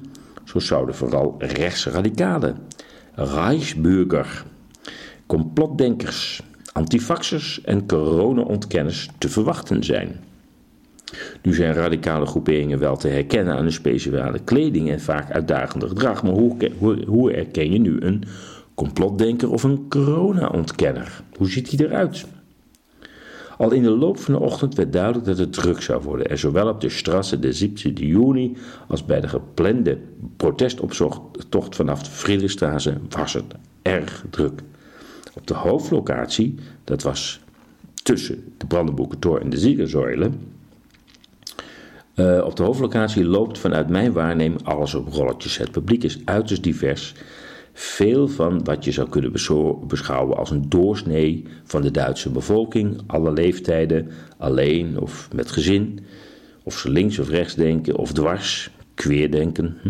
Zo 0.44 0.60
zouden 0.60 0.96
vooral 0.96 1.36
rechtsradicalen, 1.40 2.58
Reichsbürger, 3.14 4.44
complotdenkers, 5.26 6.42
antifaxers 6.74 7.62
en 7.62 7.88
corona-ontkenners 7.88 9.10
te 9.18 9.30
verwachten 9.30 9.84
zijn. 9.84 10.20
Nu 11.42 11.54
zijn 11.54 11.74
radicale 11.74 12.26
groeperingen 12.26 12.80
wel 12.80 12.98
te 12.98 13.08
herkennen 13.08 13.56
aan 13.56 13.62
hun 13.62 13.72
speciale 13.72 14.40
kleding 14.40 14.90
en 14.90 15.02
vaak 15.02 15.32
uitdagende 15.32 15.88
gedrag, 15.88 16.24
maar 16.24 16.32
hoe, 16.32 16.56
hoe, 17.08 17.32
herken 17.32 17.72
je 17.72 17.80
nu 17.80 18.02
een 18.02 18.24
complotdenker 18.74 19.52
of 19.52 19.64
een 19.64 19.86
corona-ontkenner? 19.90 21.24
Hoe 21.38 21.50
ziet 21.50 21.70
hij 21.70 21.86
eruit? 21.86 22.26
Al 23.58 23.72
in 23.72 23.84
de 23.84 23.90
loop 23.90 24.20
van 24.20 24.34
de 24.34 24.40
ochtend 24.40 24.76
werd 24.76 24.94
duidelijk 24.94 25.26
dat 25.26 25.38
het 25.38 25.54
druk 25.54 25.82
zou 25.82 26.02
worden. 26.02 26.28
En 26.28 26.38
zowel 26.38 26.68
op 26.68 26.82
de 26.82 26.90
Strasse 26.90 27.40
de 27.40 27.54
17 27.54 27.94
juni 27.94 28.58
als 28.88 29.06
bij 29.06 29.22
de 29.22 29.28
geplande 29.28 29.98
protestoptocht 30.38 31.76
vanaf 31.76 32.04
de 32.04 32.12
Friedestraße 32.12 32.98
was 33.10 33.34
het 33.34 33.46
erg 33.82 34.26
druk. 34.30 34.62
Op 35.34 35.48
de 35.48 35.54
hoofdlocatie, 35.54 36.56
dat 36.84 37.04
was 37.04 37.40
tussen 38.04 38.54
de 38.58 38.66
Brandenburger 38.66 39.20
Tor 39.20 39.42
en 39.42 39.50
de 39.50 39.58
Ziegersäule, 39.58 40.30
uh, 42.16 42.44
op 42.46 42.56
de 42.56 42.64
hoofdlocatie 42.64 43.26
loopt 43.26 43.60
vanuit 43.60 43.90
mijn 43.90 44.12
waarneming 44.12 44.64
alles 44.64 44.94
op 44.94 45.08
rolletjes. 45.08 45.58
Het 45.58 45.72
publiek 45.72 46.04
is 46.04 46.20
uiterst 46.26 46.64
divers 46.64 47.14
veel 47.74 48.28
van 48.28 48.64
wat 48.64 48.86
je 48.86 48.92
zou 48.92 49.10
kunnen 49.10 49.32
beschouwen 49.88 50.38
als 50.38 50.52
een 50.52 50.70
doorsnee 50.70 51.46
van 51.64 51.82
de 51.82 51.92
Duitse 51.92 52.30
bevolking, 52.30 53.02
alle 53.08 53.32
leeftijden, 53.32 54.08
alleen 54.38 55.00
of 55.00 55.30
met 55.34 55.52
gezin, 55.52 56.00
of 56.64 56.78
ze 56.78 56.90
links 56.90 57.20
of 57.20 57.30
rechts 57.30 57.56
denken 57.56 57.96
of 57.98 58.14
dwars, 58.14 58.72
queerdenken, 58.94 59.78
hm, 59.82 59.90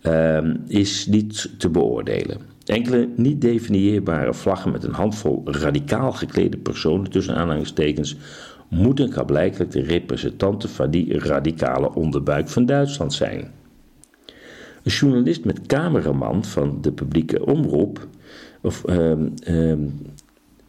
ehm, 0.00 0.56
is 0.66 1.06
niet 1.06 1.50
te 1.58 1.68
beoordelen. 1.68 2.40
Enkele 2.64 3.08
niet 3.16 3.40
definieerbare 3.40 4.34
vlaggen 4.34 4.72
met 4.72 4.84
een 4.84 4.92
handvol 4.92 5.42
radicaal 5.44 6.12
geklede 6.12 6.56
personen 6.56 7.10
tussen 7.10 7.34
aanhalingstekens 7.34 8.16
moeten 8.68 9.10
klaarblijkelijk 9.10 9.70
de 9.70 9.82
representanten 9.82 10.68
van 10.68 10.90
die 10.90 11.18
radicale 11.18 11.94
onderbuik 11.94 12.48
van 12.48 12.66
Duitsland 12.66 13.12
zijn. 13.12 13.50
Een 14.82 14.92
journalist 14.92 15.44
met 15.44 15.66
cameraman 15.66 16.44
van 16.44 16.78
de 16.80 16.92
publieke 16.92 17.46
omroep, 17.46 18.08
of 18.60 18.84
ehm, 18.84 19.28
ehm, 19.42 19.88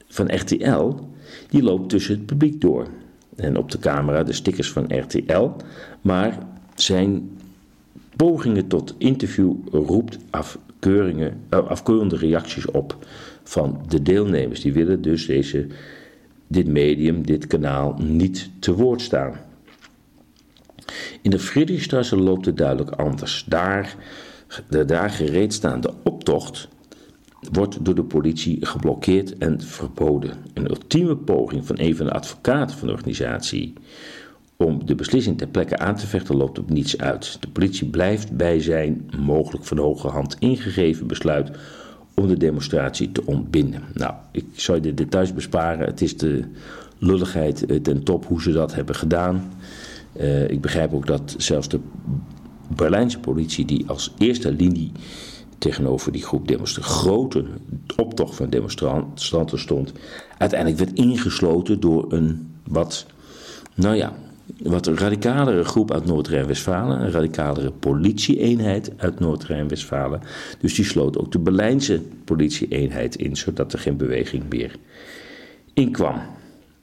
van 0.08 0.36
RTL, 0.36 0.94
die 1.50 1.64
loopt 1.64 1.90
tussen 1.90 2.16
het 2.16 2.26
publiek 2.26 2.62
door. 2.62 2.88
En 3.36 3.58
op 3.58 3.72
de 3.72 3.80
camera 3.80 4.24
de 4.24 4.34
stickers 4.34 4.72
van 4.72 4.98
RTL, 4.98 5.50
maar 6.02 6.38
zijn 6.76 7.30
pogingen 8.16 8.68
tot 8.68 8.96
interview 8.98 9.54
roept 9.72 10.18
afkeuringen, 10.30 11.40
uh, 11.50 11.68
afkeurende 11.68 12.16
reacties 12.18 12.66
op 12.66 12.98
van 13.44 13.80
de 13.88 14.02
deelnemers. 14.02 14.62
Die 14.62 14.74
willen 14.74 15.02
dus 15.02 15.26
deze, 15.26 15.68
dit 16.48 16.68
medium, 16.68 17.26
dit 17.26 17.48
kanaal 17.48 17.96
niet 18.00 18.50
te 18.60 18.74
woord 18.74 19.02
staan. 19.02 19.34
In 21.22 21.32
de 21.32 21.40
Friedrichstraße 21.40 22.18
loopt 22.18 22.46
het 22.46 22.58
duidelijk 22.58 22.92
anders. 22.92 23.46
Daar, 23.48 23.96
de 24.70 24.86
daar 24.86 25.10
gereedstaande 25.10 25.94
optocht 26.04 26.68
wordt 27.52 27.86
door 27.86 27.96
de 27.96 28.04
politie 28.04 28.66
geblokkeerd 28.66 29.38
en 29.38 29.62
verboden. 29.62 30.38
Een 30.54 30.70
ultieme 30.70 31.18
poging 31.18 31.66
van 31.66 31.80
een 31.80 31.96
van 31.96 32.06
de 32.06 32.12
advocaten 32.12 32.78
van 32.78 32.88
de 32.88 32.94
organisatie 32.94 33.74
om 34.56 34.86
de 34.86 34.96
beslissing 34.96 35.38
ter 35.38 35.48
plekke 35.48 35.78
aan 35.78 35.96
te 35.96 36.08
vechten 36.08 36.36
loopt 36.36 36.60
op 36.60 36.70
niets 36.70 36.98
uit. 36.98 37.38
De 37.40 37.48
politie 37.48 37.90
blijft 37.90 38.38
bij 38.38 38.60
zijn 38.60 39.10
mogelijk 39.18 39.66
van 39.66 39.78
hoge 39.78 40.08
hand 40.08 40.36
ingegeven 40.40 41.08
besluit 41.08 41.52
om 42.16 42.28
de 42.28 42.38
demonstratie 42.38 43.12
te 43.12 43.26
ontbinden. 43.26 43.84
Nou, 43.94 44.14
ik 44.32 44.46
zal 44.54 44.76
je 44.76 44.82
de 44.82 44.94
details 44.94 45.34
besparen. 45.34 45.86
Het 45.86 46.02
is 46.02 46.18
de 46.18 46.44
lulligheid 46.98 47.84
ten 47.84 48.04
top 48.04 48.26
hoe 48.26 48.42
ze 48.42 48.52
dat 48.52 48.74
hebben 48.74 48.96
gedaan. 48.96 49.52
Uh, 50.20 50.50
ik 50.50 50.62
begrijp 50.62 50.94
ook 50.94 51.08
dat 51.08 51.36
zelfs 51.38 51.70
de 51.70 51.80
Berlijnse 52.76 53.20
politie, 53.20 53.66
die 53.66 53.84
als 53.88 54.14
eerste 54.18 54.52
linie 54.52 54.92
tegenover 55.58 56.12
die 56.12 56.24
groep 56.24 56.48
demonstranten, 56.48 56.94
grote 56.94 57.46
optocht 57.98 58.36
van 58.36 58.50
demonstranten 58.50 59.60
stond, 59.60 59.92
uiteindelijk 60.38 60.80
werd 60.80 60.98
ingesloten 60.98 61.80
door 61.80 62.14
een 62.14 62.52
wat, 62.64 63.06
nou 63.76 63.96
ja, 63.96 64.14
wat 64.64 64.88
radicalere 64.88 65.64
groep 65.64 65.92
uit 65.92 66.06
Noord-Rijn-Westfalen, 66.06 67.02
een 67.02 67.12
radicalere 67.12 67.72
politie-eenheid 67.72 68.92
uit 68.98 69.20
Noord-Rijn-Westfalen. 69.20 70.22
Dus 70.60 70.76
die 70.76 70.86
sloot 70.86 71.18
ook 71.18 71.32
de 71.32 71.40
Berlijnse 71.40 72.02
politie-eenheid 72.26 73.16
in, 73.16 73.36
zodat 73.36 73.74
er 73.74 73.80
geen 73.80 73.98
beweging 73.98 74.44
meer 74.50 74.76
in 75.74 75.92
kwam. 75.92 76.22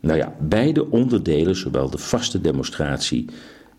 Nou 0.01 0.19
ja, 0.19 0.35
beide 0.41 0.91
onderdelen, 0.91 1.57
zowel 1.57 1.91
de 1.91 1.99
vaste 1.99 2.41
demonstratie 2.41 3.27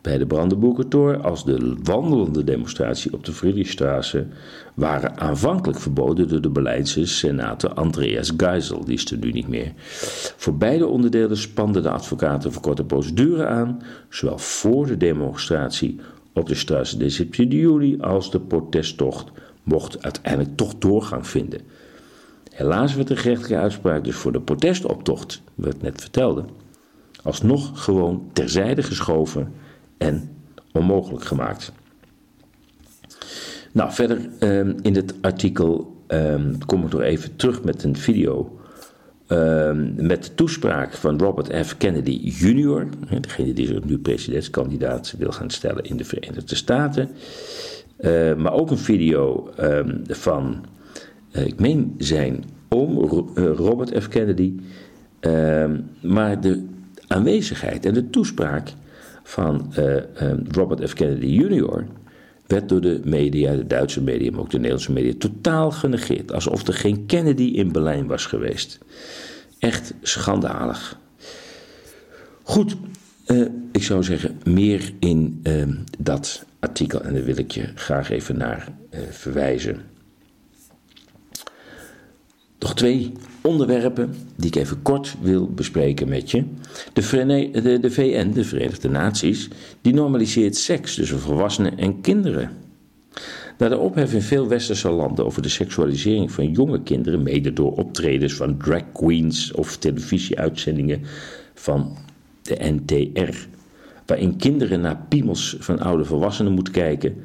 bij 0.02 0.18
de 0.18 0.26
Brandenburger 0.26 1.22
als 1.22 1.46
de 1.46 1.76
wandelende 1.84 2.44
demonstratie 2.44 3.14
op 3.14 3.26
de 3.26 3.32
Friedrichstraße 3.32 4.28
waren 4.74 5.18
aanvankelijk 5.18 5.80
verboden 5.80 6.28
door 6.28 6.42
de 6.42 6.50
Berlijnse 6.50 7.06
senator 7.06 7.74
Andreas 7.74 8.32
Geisel, 8.38 8.86
die 8.86 8.94
is 8.94 9.12
er 9.12 9.18
nu 9.18 9.32
niet 9.32 9.48
meer. 9.48 9.72
Voor 10.38 10.58
beide 10.58 10.88
onderdelen 10.88 11.38
spanden 11.38 11.84
de 11.84 11.90
advocaten 11.90 12.52
voor 12.52 12.62
korte 12.62 12.84
procedure 12.84 13.46
aan, 13.46 13.82
zowel 14.10 14.38
voor 14.38 14.88
de 14.88 14.98
demonstratie 14.98 16.00
op 16.34 16.48
de 16.48 16.56
Straße 16.56 16.98
de 16.98 17.10
17 17.10 17.50
juli 17.50 18.00
als 18.00 18.32
de 18.32 18.40
protesttocht 18.40 19.32
mocht 19.64 20.04
uiteindelijk 20.04 20.58
toch 20.58 20.76
doorgang 20.76 21.28
vinden. 21.28 21.62
Helaas 22.60 22.96
werd 22.96 23.08
de 23.08 23.16
gerechtelijke 23.16 23.64
uitspraak 23.64 24.04
dus 24.04 24.16
voor 24.16 24.32
de 24.32 24.42
protestoptocht, 24.42 25.42
wat 25.56 25.74
ik 25.74 25.82
net 25.82 26.02
vertelde, 26.02 26.44
alsnog 27.24 27.84
gewoon 27.84 28.30
terzijde 28.34 28.84
geschoven 28.84 29.54
en 29.98 30.30
onmogelijk 30.72 31.24
gemaakt. 31.24 31.72
Nou, 33.72 33.92
verder 33.92 34.30
ehm, 34.40 34.74
in 34.82 34.96
het 34.96 35.14
artikel 35.22 35.96
ehm, 36.08 36.54
kom 36.66 36.86
ik 36.86 36.92
nog 36.92 37.02
even 37.02 37.36
terug 37.36 37.64
met 37.64 37.84
een 37.84 37.98
video. 37.98 38.60
Ehm, 39.28 40.08
met 40.08 40.24
de 40.24 40.36
toespraak 40.36 40.94
van 40.94 41.20
Robert 41.20 41.68
F. 41.68 41.78
Kennedy 41.78 42.20
Jr., 42.24 42.88
degene 43.22 43.54
die 43.54 43.68
zich 43.68 43.84
nu 43.84 43.98
presidentskandidaat 43.98 45.16
wil 45.18 45.32
gaan 45.32 45.50
stellen 45.50 45.84
in 45.84 45.98
de 45.98 46.06
Verenigde 46.06 46.56
Staten. 46.56 47.10
maar 48.38 48.54
ook 48.54 48.72
een 48.72 48.78
video 48.78 49.50
van, 50.08 50.66
ik 51.32 51.60
meen 51.60 51.96
zijn 51.98 52.44
oom 52.70 52.98
eh, 53.36 53.44
Robert 53.56 54.04
F. 54.04 54.08
Kennedy. 54.08 54.54
maar 56.02 56.42
de 56.42 56.66
aanwezigheid 57.08 57.86
en 57.86 57.94
de 57.94 58.10
toespraak 58.10 58.74
van 59.24 59.74
uh, 59.80 59.96
Robert 60.52 60.90
F. 60.90 60.94
Kennedy 60.94 61.26
Jr. 61.26 61.86
werd 62.48 62.70
door 62.70 62.82
de 62.82 63.02
media, 63.04 63.56
de 63.56 63.68
Duitse 63.68 64.02
media, 64.02 64.32
maar 64.32 64.40
ook 64.40 64.50
de 64.50 64.58
Nederlandse 64.58 64.92
media, 64.92 65.14
totaal 65.18 65.72
genegeerd. 65.72 66.34
Alsof 66.34 66.68
er 66.68 66.74
geen 66.74 67.06
Kennedy 67.06 67.44
in 67.44 67.72
Berlijn 67.72 68.08
was 68.08 68.26
geweest. 68.26 68.80
Echt 69.60 69.94
schandalig. 70.02 71.00
Goed, 72.44 72.76
ik 73.72 73.84
zou 73.84 74.04
zeggen 74.04 74.40
meer 74.44 74.94
in 75.00 75.40
uh, 75.44 75.64
dat 76.00 76.46
artikel 76.60 77.02
en 77.02 77.14
daar 77.14 77.24
wil 77.24 77.38
ik 77.38 77.52
je 77.52 77.72
graag 77.76 78.10
even 78.10 78.38
naar 78.38 78.68
verwijzen. 79.10 79.82
Nog 82.60 82.76
twee 82.76 83.12
onderwerpen 83.42 84.16
die 84.36 84.48
ik 84.48 84.56
even 84.56 84.82
kort 84.82 85.16
wil 85.22 85.50
bespreken 85.50 86.10
met 86.10 86.32
je. 86.32 86.44
De, 86.94 87.50
de, 87.52 87.80
de 87.80 87.92
VN, 87.92 88.32
de 88.32 88.44
Verenigde 88.44 88.90
Naties, 88.90 89.48
die 89.82 89.94
normaliseert 89.94 90.56
seks 90.56 90.96
tussen 90.96 91.20
volwassenen 91.20 91.78
en 91.78 92.02
kinderen. 92.02 92.52
Na 93.58 93.70
de 93.70 93.78
ophef 93.78 94.14
in 94.14 94.22
veel 94.22 94.48
westerse 94.48 94.90
landen 94.90 95.26
over 95.26 95.42
de 95.42 95.50
seksualisering 95.50 96.32
van 96.32 96.52
jonge 96.52 96.82
kinderen, 96.82 97.24
mede 97.24 97.54
door 97.54 97.76
optredens 97.76 98.34
van 98.34 98.58
drag 98.58 98.84
queens 98.94 99.52
of 99.52 99.78
televisieuitzendingen 99.78 101.02
van 101.54 101.98
de 102.42 102.58
NTR, 102.60 103.48
waarin 104.06 104.38
kinderen 104.38 104.82
naar 104.82 105.06
piemels 105.10 105.56
van 105.60 105.80
oude 105.80 106.06
volwassenen 106.06 106.52
moeten 106.52 106.74
kijken, 106.74 107.16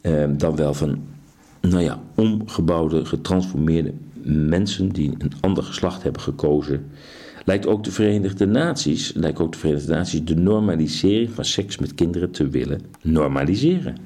eh, 0.00 0.24
dan 0.36 0.56
wel 0.56 0.74
van, 0.74 0.98
nou 1.60 1.82
ja, 1.82 2.00
omgebouwde, 2.14 3.04
getransformeerde 3.04 3.92
mensen 4.26 4.88
die 4.88 5.14
een 5.18 5.32
ander 5.40 5.62
geslacht 5.62 6.02
hebben 6.02 6.22
gekozen, 6.22 6.90
lijkt 7.44 7.66
ook 7.66 7.84
de 7.84 7.92
Verenigde 7.92 8.46
Naties, 8.46 9.12
lijkt 9.14 9.40
ook 9.40 9.52
de 9.52 9.58
Verenigde 9.58 9.92
Naties 9.92 10.24
de 10.24 10.34
normalisering 10.34 11.30
van 11.30 11.44
seks 11.44 11.78
met 11.78 11.94
kinderen 11.94 12.30
te 12.30 12.48
willen 12.48 12.80
normaliseren. 13.02 13.96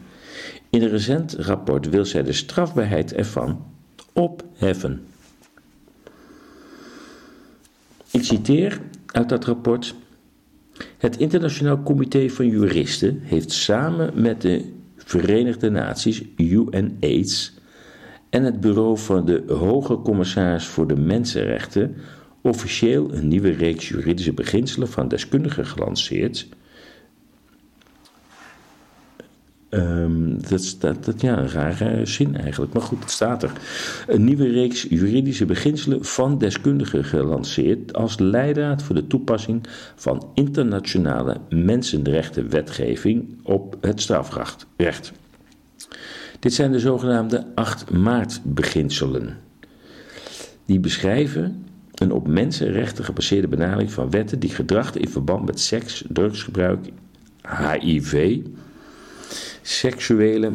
In 0.71 0.83
een 0.83 0.89
recent 0.89 1.35
rapport 1.39 1.89
wil 1.89 2.05
zij 2.05 2.23
de 2.23 2.33
strafbaarheid 2.33 3.15
ervan 3.15 3.65
opheffen. 4.13 5.01
Ik 8.11 8.25
citeer 8.25 8.81
uit 9.07 9.29
dat 9.29 9.45
rapport. 9.45 9.95
Het 10.99 11.17
Internationaal 11.17 11.83
Comité 11.83 12.29
van 12.29 12.47
Juristen 12.47 13.21
heeft 13.23 13.53
samen 13.53 14.23
met 14.23 14.41
de 14.41 14.73
Verenigde 14.97 15.71
Naties, 15.71 16.23
UNAIDS, 16.37 17.60
en 18.31 18.45
het 18.45 18.61
Bureau 18.61 18.99
van 18.99 19.25
de 19.25 19.43
Hoge 19.49 20.03
Commissaris 20.03 20.67
voor 20.67 20.87
de 20.87 20.97
Mensenrechten 20.97 21.95
officieel 22.43 23.15
een 23.15 23.29
nieuwe 23.29 23.51
reeks 23.51 23.89
juridische 23.89 24.33
beginselen 24.33 24.89
van 24.89 25.09
deskundigen 25.09 25.67
gelanceerd. 25.67 26.49
Um, 29.71 30.49
dat 30.49 30.65
staat, 30.65 31.05
dat, 31.05 31.21
ja, 31.21 31.39
een 31.39 31.51
rare 31.51 32.07
zin 32.07 32.37
eigenlijk, 32.37 32.73
maar 32.73 32.83
goed, 32.83 33.01
het 33.01 33.11
staat 33.11 33.43
er. 33.43 33.53
Een 34.07 34.25
nieuwe 34.25 34.49
reeks 34.49 34.83
juridische 34.83 35.47
beginselen 35.47 36.05
van 36.05 36.39
deskundigen 36.39 37.05
gelanceerd 37.05 37.95
als 37.95 38.19
leidraad 38.19 38.83
voor 38.83 38.95
de 38.95 39.07
toepassing 39.07 39.67
van 39.95 40.29
internationale 40.35 41.37
mensenrechtenwetgeving 41.49 43.39
op 43.43 43.77
het 43.81 44.01
strafrecht. 44.01 45.13
Dit 46.41 46.55
zijn 46.55 46.73
de 46.73 46.79
zogenaamde 46.79 47.47
8 47.55 47.91
maart 47.91 48.41
beginselen. 48.45 49.39
Die 50.67 50.81
beschrijven 50.81 51.67
een 51.95 52.13
op 52.13 52.29
mensenrechten 52.29 53.05
gebaseerde 53.05 53.49
benadering 53.49 53.93
van 53.93 54.11
wetten 54.11 54.39
die 54.39 54.51
gedrag 54.51 54.95
in 54.95 55.09
verband 55.09 55.47
met 55.47 55.61
seks, 55.61 56.05
drugsgebruik, 56.09 56.89
HIV, 57.81 58.39
seksuele 59.63 60.53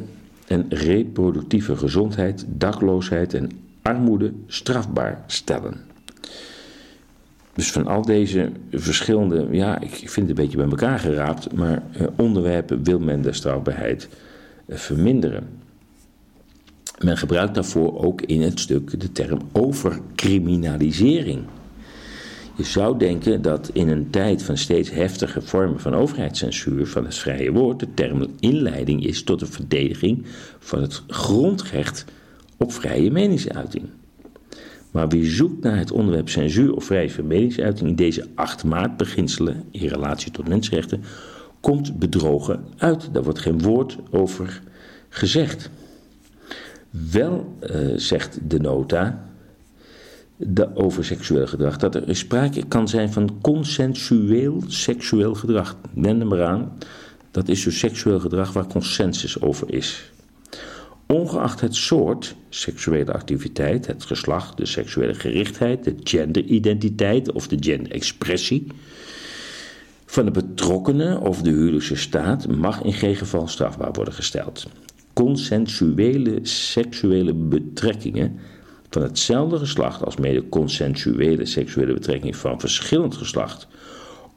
en 0.47 0.65
reproductieve 0.69 1.75
gezondheid, 1.75 2.45
dakloosheid 2.47 3.33
en 3.33 3.49
armoede 3.81 4.33
strafbaar 4.47 5.23
stellen. 5.27 5.77
Dus 7.53 7.71
van 7.71 7.87
al 7.87 8.01
deze 8.01 8.51
verschillende, 8.71 9.47
ja, 9.51 9.79
ik 9.79 9.89
vind 9.89 10.15
het 10.15 10.29
een 10.29 10.45
beetje 10.45 10.57
bij 10.57 10.69
elkaar 10.69 10.99
geraapt, 10.99 11.53
maar 11.53 11.83
eh, 11.91 12.07
onderwerpen 12.15 12.83
wil 12.83 12.99
men 12.99 13.21
de 13.21 13.33
strafbaarheid 13.33 14.09
eh, 14.65 14.77
verminderen. 14.77 15.63
Men 17.03 17.17
gebruikt 17.17 17.55
daarvoor 17.55 18.03
ook 18.03 18.21
in 18.21 18.41
het 18.41 18.59
stuk 18.59 18.99
de 18.99 19.11
term 19.11 19.39
overcriminalisering. 19.51 21.43
Je 22.57 22.63
zou 22.63 22.97
denken 22.97 23.41
dat 23.41 23.69
in 23.73 23.89
een 23.89 24.09
tijd 24.09 24.43
van 24.43 24.57
steeds 24.57 24.89
heftige 24.91 25.41
vormen 25.41 25.79
van 25.79 25.95
overheidscensuur 25.95 26.87
van 26.87 27.05
het 27.05 27.15
vrije 27.15 27.51
woord 27.51 27.79
de 27.79 27.87
term 27.93 28.27
inleiding 28.39 29.05
is 29.05 29.23
tot 29.23 29.39
de 29.39 29.45
verdediging 29.45 30.25
van 30.59 30.81
het 30.81 31.03
grondrecht 31.07 32.05
op 32.57 32.73
vrije 32.73 33.11
meningsuiting. 33.11 33.83
Maar 34.91 35.07
wie 35.07 35.29
zoekt 35.29 35.63
naar 35.63 35.77
het 35.77 35.91
onderwerp 35.91 36.29
censuur 36.29 36.73
of 36.73 36.85
vrije 36.85 37.23
meningsuiting 37.23 37.89
in 37.89 37.95
deze 37.95 38.27
acht 38.35 38.63
maatbeginselen 38.63 39.63
in 39.71 39.87
relatie 39.87 40.31
tot 40.31 40.47
mensenrechten, 40.47 41.03
komt 41.59 41.99
bedrogen 41.99 42.63
uit. 42.77 43.09
Daar 43.13 43.23
wordt 43.23 43.39
geen 43.39 43.61
woord 43.61 43.97
over 44.11 44.61
gezegd. 45.09 45.69
Wel 47.11 47.57
uh, 47.71 47.93
zegt 47.95 48.39
de 48.49 48.59
nota 48.59 49.25
de, 50.35 50.75
over 50.75 51.05
seksueel 51.05 51.47
gedrag 51.47 51.77
dat 51.77 51.95
er 51.95 52.15
sprake 52.15 52.63
kan 52.67 52.87
zijn 52.87 53.11
van 53.11 53.37
consensueel 53.41 54.63
seksueel 54.67 55.33
gedrag. 55.33 55.77
Wend 55.93 56.21
er 56.21 56.27
maar 56.27 56.43
aan. 56.43 56.77
Dat 57.31 57.47
is 57.47 57.63
dus 57.63 57.79
seksueel 57.79 58.19
gedrag 58.19 58.53
waar 58.53 58.67
consensus 58.67 59.41
over 59.41 59.73
is. 59.73 60.11
Ongeacht 61.05 61.61
het 61.61 61.75
soort 61.75 62.35
seksuele 62.49 63.13
activiteit, 63.13 63.87
het 63.87 64.03
geslacht, 64.03 64.57
de 64.57 64.65
seksuele 64.65 65.13
gerichtheid, 65.13 65.83
de 65.83 65.95
genderidentiteit 66.03 67.31
of 67.31 67.47
de 67.47 67.57
genderexpressie 67.59 68.67
van 70.05 70.25
de 70.25 70.31
betrokkenen 70.31 71.21
of 71.21 71.41
de 71.41 71.49
huwelijkse 71.49 71.95
staat 71.95 72.47
mag 72.47 72.81
in 72.81 72.93
geen 72.93 73.15
geval 73.15 73.47
strafbaar 73.47 73.91
worden 73.91 74.13
gesteld. 74.13 74.67
Consensuele 75.15 76.39
seksuele 76.41 77.33
betrekkingen 77.33 78.39
van 78.89 79.01
hetzelfde 79.01 79.57
geslacht 79.57 80.05
als 80.05 80.17
mede 80.17 80.49
consensuele 80.49 81.45
seksuele 81.45 81.93
betrekkingen 81.93 82.35
van 82.35 82.59
verschillend 82.59 83.15
geslacht 83.15 83.67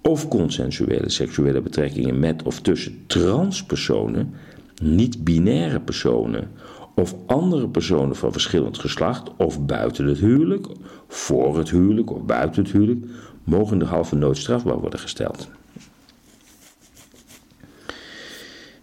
of 0.03 0.29
consensuele 0.29 1.09
seksuele 1.09 1.61
betrekkingen 1.61 2.19
met 2.19 2.43
of 2.43 2.61
tussen 2.61 3.03
transpersonen, 3.07 4.35
niet-binaire 4.83 5.81
personen 5.81 6.51
of 6.95 7.15
andere 7.27 7.69
personen 7.69 8.17
van 8.17 8.33
verschillend 8.33 8.79
geslacht 8.79 9.31
of 9.37 9.67
buiten 9.67 10.07
het 10.07 10.19
huwelijk, 10.19 10.67
voor 11.09 11.59
het 11.59 11.71
huwelijk 11.71 12.11
of 12.11 12.23
buiten 12.23 12.63
het 12.63 12.73
huwelijk, 12.73 13.07
mogen 13.45 13.79
de 13.79 13.85
halve 13.85 14.17
nood 14.17 14.37
strafbaar 14.37 14.81
worden 14.81 14.99
gesteld. 14.99 15.49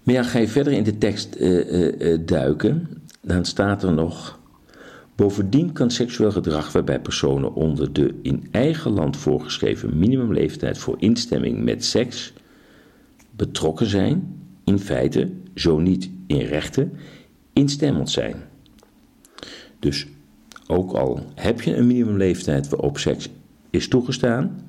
Maar 0.06 0.16
ja, 0.16 0.24
ga 0.24 0.40
je 0.40 0.48
verder 0.48 0.74
in 0.74 0.84
de 0.84 0.98
tekst 0.98 1.36
uh, 1.40 1.92
uh, 2.00 2.18
duiken, 2.26 2.88
dan 3.22 3.46
staat 3.46 3.84
er 3.84 3.94
nog 3.94 4.40
Bovendien 5.16 5.72
kan 5.72 5.92
seksueel 5.92 6.32
gedrag 6.32 6.72
waarbij 6.72 7.00
personen 7.00 7.54
onder 7.54 7.94
de 7.94 8.20
in 8.22 8.48
eigen 8.52 8.92
land 8.92 9.18
voorgeschreven 9.18 10.00
minimumleeftijd 10.00 10.78
voor 10.78 10.96
instemming 11.00 11.64
met 11.64 11.86
seks 11.86 12.34
betrokken 13.32 13.86
zijn, 13.86 14.40
in 14.64 14.80
feite, 14.80 15.30
zo 15.54 15.80
niet 15.80 16.10
in 16.28 16.42
rechten, 16.42 16.94
instemmend 17.54 18.10
zijn. 18.10 18.36
Dus 19.80 20.08
ook 20.68 20.92
al 20.92 21.20
heb 21.36 21.62
je 21.62 21.76
een 21.76 21.88
minimumleeftijd 21.88 22.70
waarop 22.70 22.98
seks 22.98 23.30
is 23.70 23.88
toegestaan, 23.88 24.62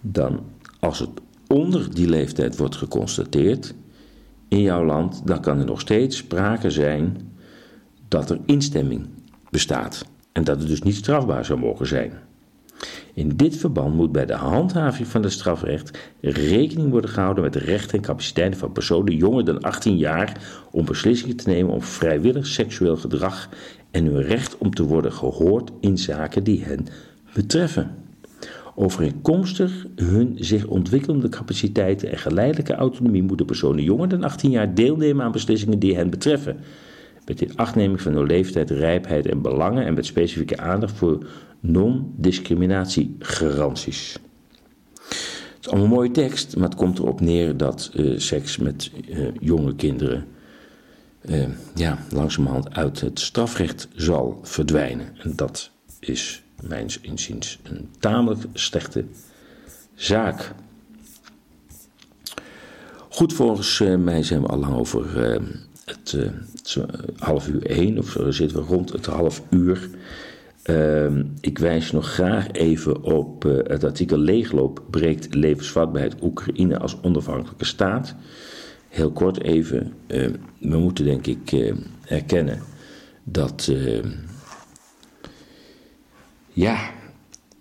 dan 0.00 0.40
als 0.80 0.98
het 0.98 1.10
onder 1.46 1.94
die 1.94 2.08
leeftijd 2.08 2.56
wordt 2.56 2.76
geconstateerd 2.76 3.74
in 4.48 4.60
jouw 4.60 4.84
land, 4.84 5.26
dan 5.26 5.40
kan 5.40 5.58
er 5.58 5.64
nog 5.64 5.80
steeds 5.80 6.16
sprake 6.16 6.70
zijn 6.70 7.32
dat 8.08 8.30
er 8.30 8.38
instemming 8.46 9.06
bestaat 9.50 10.04
en 10.32 10.44
dat 10.44 10.58
het 10.58 10.68
dus 10.68 10.82
niet 10.82 10.94
strafbaar 10.94 11.44
zou 11.44 11.58
mogen 11.58 11.86
zijn. 11.86 12.12
In 13.14 13.36
dit 13.36 13.56
verband 13.56 13.94
moet 13.94 14.12
bij 14.12 14.26
de 14.26 14.34
handhaving 14.34 15.08
van 15.08 15.22
het 15.22 15.32
strafrecht 15.32 15.98
rekening 16.20 16.90
worden 16.90 17.10
gehouden 17.10 17.44
met 17.44 17.52
de 17.52 17.58
rechten 17.58 17.98
en 17.98 18.04
capaciteiten 18.04 18.58
van 18.58 18.72
personen 18.72 19.16
jonger 19.16 19.44
dan 19.44 19.60
18 19.60 19.96
jaar 19.96 20.40
om 20.70 20.84
beslissingen 20.84 21.36
te 21.36 21.48
nemen 21.48 21.74
over 21.74 21.88
vrijwillig 21.88 22.46
seksueel 22.46 22.96
gedrag 22.96 23.48
en 23.90 24.04
hun 24.04 24.22
recht 24.22 24.58
om 24.58 24.74
te 24.74 24.82
worden 24.82 25.12
gehoord 25.12 25.70
in 25.80 25.98
zaken 25.98 26.44
die 26.44 26.64
hen 26.64 26.86
betreffen. 27.34 28.03
Overeenkomstig 28.76 29.86
hun 29.96 30.36
zich 30.40 30.66
ontwikkelende 30.66 31.28
capaciteiten 31.28 32.10
en 32.10 32.18
geleidelijke 32.18 32.74
autonomie 32.74 33.22
moeten 33.22 33.46
personen 33.46 33.84
jonger 33.84 34.08
dan 34.08 34.22
18 34.22 34.50
jaar 34.50 34.74
deelnemen 34.74 35.24
aan 35.24 35.32
beslissingen 35.32 35.78
die 35.78 35.96
hen 35.96 36.10
betreffen 36.10 36.56
met 37.26 37.40
in 37.40 37.56
achtneming 37.56 38.00
van 38.00 38.14
hun 38.14 38.26
leeftijd, 38.26 38.70
rijpheid 38.70 39.26
en 39.26 39.42
belangen 39.42 39.84
en 39.84 39.94
met 39.94 40.06
specifieke 40.06 40.58
aandacht 40.58 40.96
voor 40.96 41.26
non-discriminatiegaranties. 41.60 44.18
Het 44.94 45.58
is 45.60 45.68
allemaal 45.68 45.84
een 45.84 45.90
mooie 45.94 46.10
tekst, 46.10 46.56
maar 46.56 46.68
het 46.68 46.78
komt 46.78 46.98
erop 46.98 47.20
neer 47.20 47.56
dat 47.56 47.90
uh, 47.94 48.18
seks 48.18 48.56
met 48.56 48.90
uh, 49.08 49.28
jonge 49.40 49.74
kinderen 49.74 50.26
uh, 51.24 51.46
ja, 51.74 51.98
langzamerhand 52.10 52.74
uit 52.74 53.00
het 53.00 53.20
strafrecht 53.20 53.88
zal 53.94 54.38
verdwijnen. 54.42 55.06
En 55.22 55.32
dat 55.36 55.70
is 56.00 56.43
mijns 56.68 57.00
inziens 57.00 57.58
een 57.62 57.88
tamelijk 57.98 58.42
slechte 58.52 59.04
zaak. 59.94 60.52
Goed, 63.08 63.32
volgens 63.32 63.82
mij 63.98 64.22
zijn 64.22 64.40
we 64.40 64.46
al 64.46 64.58
lang 64.58 64.74
over 64.74 65.20
het, 65.84 66.12
uh, 66.16 66.22
het 66.52 66.78
half 67.18 67.48
uur 67.48 67.66
één, 67.66 67.98
of 67.98 68.16
zitten 68.28 68.58
we 68.58 68.64
rond 68.64 68.92
het 68.92 69.06
half 69.06 69.42
uur. 69.50 69.88
Ik 71.40 71.58
wijs 71.58 71.92
nog 71.92 72.12
graag 72.12 72.50
even 72.50 73.02
op 73.02 73.42
het 73.42 73.84
artikel 73.84 74.18
Leegloop 74.18 74.82
breekt 74.90 75.34
levensvatbaarheid 75.34 76.22
Oekraïne 76.22 76.78
als 76.78 76.96
onafhankelijke 77.02 77.64
staat. 77.64 78.14
Heel 78.88 79.12
kort 79.12 79.42
even, 79.42 79.92
we 80.58 80.76
moeten 80.76 81.04
denk 81.04 81.26
ik 81.26 81.74
erkennen 82.04 82.62
dat 83.24 83.72
ja, 86.54 86.90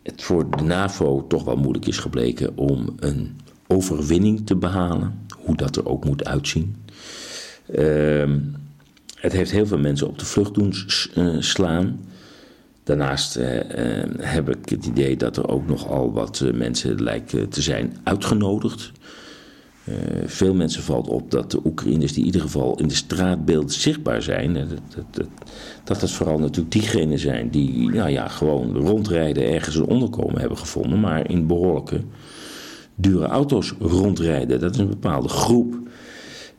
het 0.03 0.23
voor 0.23 0.49
de 0.49 0.63
NAVO 0.63 1.27
toch 1.27 1.43
wel 1.43 1.55
moeilijk 1.55 1.85
is 1.85 1.97
gebleken 1.97 2.57
om 2.57 2.95
een 2.99 3.39
overwinning 3.67 4.45
te 4.45 4.55
behalen, 4.55 5.25
hoe 5.37 5.55
dat 5.55 5.75
er 5.75 5.87
ook 5.87 6.05
moet 6.05 6.25
uitzien. 6.25 6.75
Ehm, 7.71 8.39
het 9.15 9.31
heeft 9.31 9.51
heel 9.51 9.65
veel 9.65 9.77
mensen 9.77 10.07
op 10.07 10.19
de 10.19 10.25
vlucht 10.25 10.53
doen 10.53 10.73
eh, 11.13 11.35
slaan. 11.39 11.99
Daarnaast 12.83 13.35
eh, 13.35 14.01
eh, 14.01 14.09
heb 14.17 14.49
ik 14.49 14.69
het 14.69 14.85
idee 14.85 15.17
dat 15.17 15.37
er 15.37 15.47
ook 15.47 15.67
nogal 15.67 16.11
wat 16.11 16.43
mensen 16.53 17.03
lijken 17.03 17.49
te 17.49 17.61
zijn 17.61 17.97
uitgenodigd. 18.03 18.91
Veel 20.25 20.53
mensen 20.53 20.83
valt 20.83 21.07
op 21.07 21.31
dat 21.31 21.51
de 21.51 21.59
Oekraïners 21.65 22.11
die 22.11 22.19
in 22.19 22.25
ieder 22.25 22.41
geval 22.41 22.79
in 22.79 22.87
de 22.87 22.93
straatbeeld 22.93 23.73
zichtbaar 23.73 24.21
zijn, 24.21 24.53
dat, 24.53 24.69
dat, 25.11 25.27
dat, 25.83 25.99
dat 25.99 26.11
vooral 26.11 26.39
natuurlijk 26.39 26.71
diegenen 26.71 27.19
zijn 27.19 27.49
die 27.49 27.89
nou 27.89 28.09
ja, 28.09 28.27
gewoon 28.27 28.77
rondrijden, 28.77 29.51
ergens 29.51 29.75
een 29.75 29.85
onderkomen 29.85 30.39
hebben 30.39 30.57
gevonden, 30.57 30.99
maar 30.99 31.29
in 31.29 31.47
behoorlijke 31.47 32.01
dure 32.95 33.25
auto's 33.25 33.73
rondrijden. 33.79 34.59
Dat 34.59 34.73
is 34.73 34.79
een 34.79 34.89
bepaalde 34.89 35.29
groep 35.29 35.81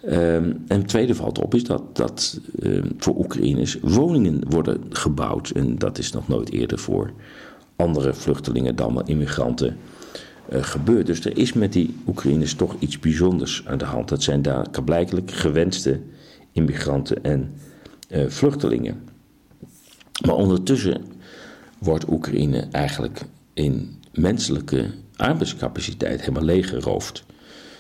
Um, 0.06 0.64
en 0.66 0.78
het 0.78 0.88
tweede 0.88 1.14
valt 1.14 1.38
op 1.38 1.54
is 1.54 1.64
dat, 1.64 1.82
dat 1.96 2.40
um, 2.62 2.94
voor 2.98 3.18
Oekraïners 3.18 3.78
woningen 3.80 4.40
worden 4.48 4.80
gebouwd. 4.88 5.50
En 5.50 5.78
dat 5.78 5.98
is 5.98 6.12
nog 6.12 6.28
nooit 6.28 6.52
eerder 6.52 6.78
voor 6.78 7.12
andere 7.76 8.14
vluchtelingen 8.14 8.76
dan 8.76 8.94
wel 8.94 9.04
immigranten 9.04 9.76
uh, 10.52 10.62
gebeurd. 10.62 11.06
Dus 11.06 11.24
er 11.24 11.38
is 11.38 11.52
met 11.52 11.72
die 11.72 11.96
Oekraïners 12.06 12.54
toch 12.54 12.76
iets 12.78 12.98
bijzonders 12.98 13.66
aan 13.66 13.78
de 13.78 13.84
hand. 13.84 14.08
Dat 14.08 14.22
zijn 14.22 14.42
daar 14.42 14.66
blijkelijk 14.84 15.30
gewenste 15.30 16.00
immigranten 16.52 17.24
en 17.24 17.54
uh, 18.08 18.28
vluchtelingen. 18.28 19.02
Maar 20.26 20.34
ondertussen 20.34 21.02
wordt 21.78 22.08
Oekraïne 22.08 22.66
eigenlijk 22.70 23.20
in 23.54 23.98
menselijke 24.12 24.86
arbeidscapaciteit 25.16 26.20
helemaal 26.20 26.42
leeggeroofd. 26.42 27.24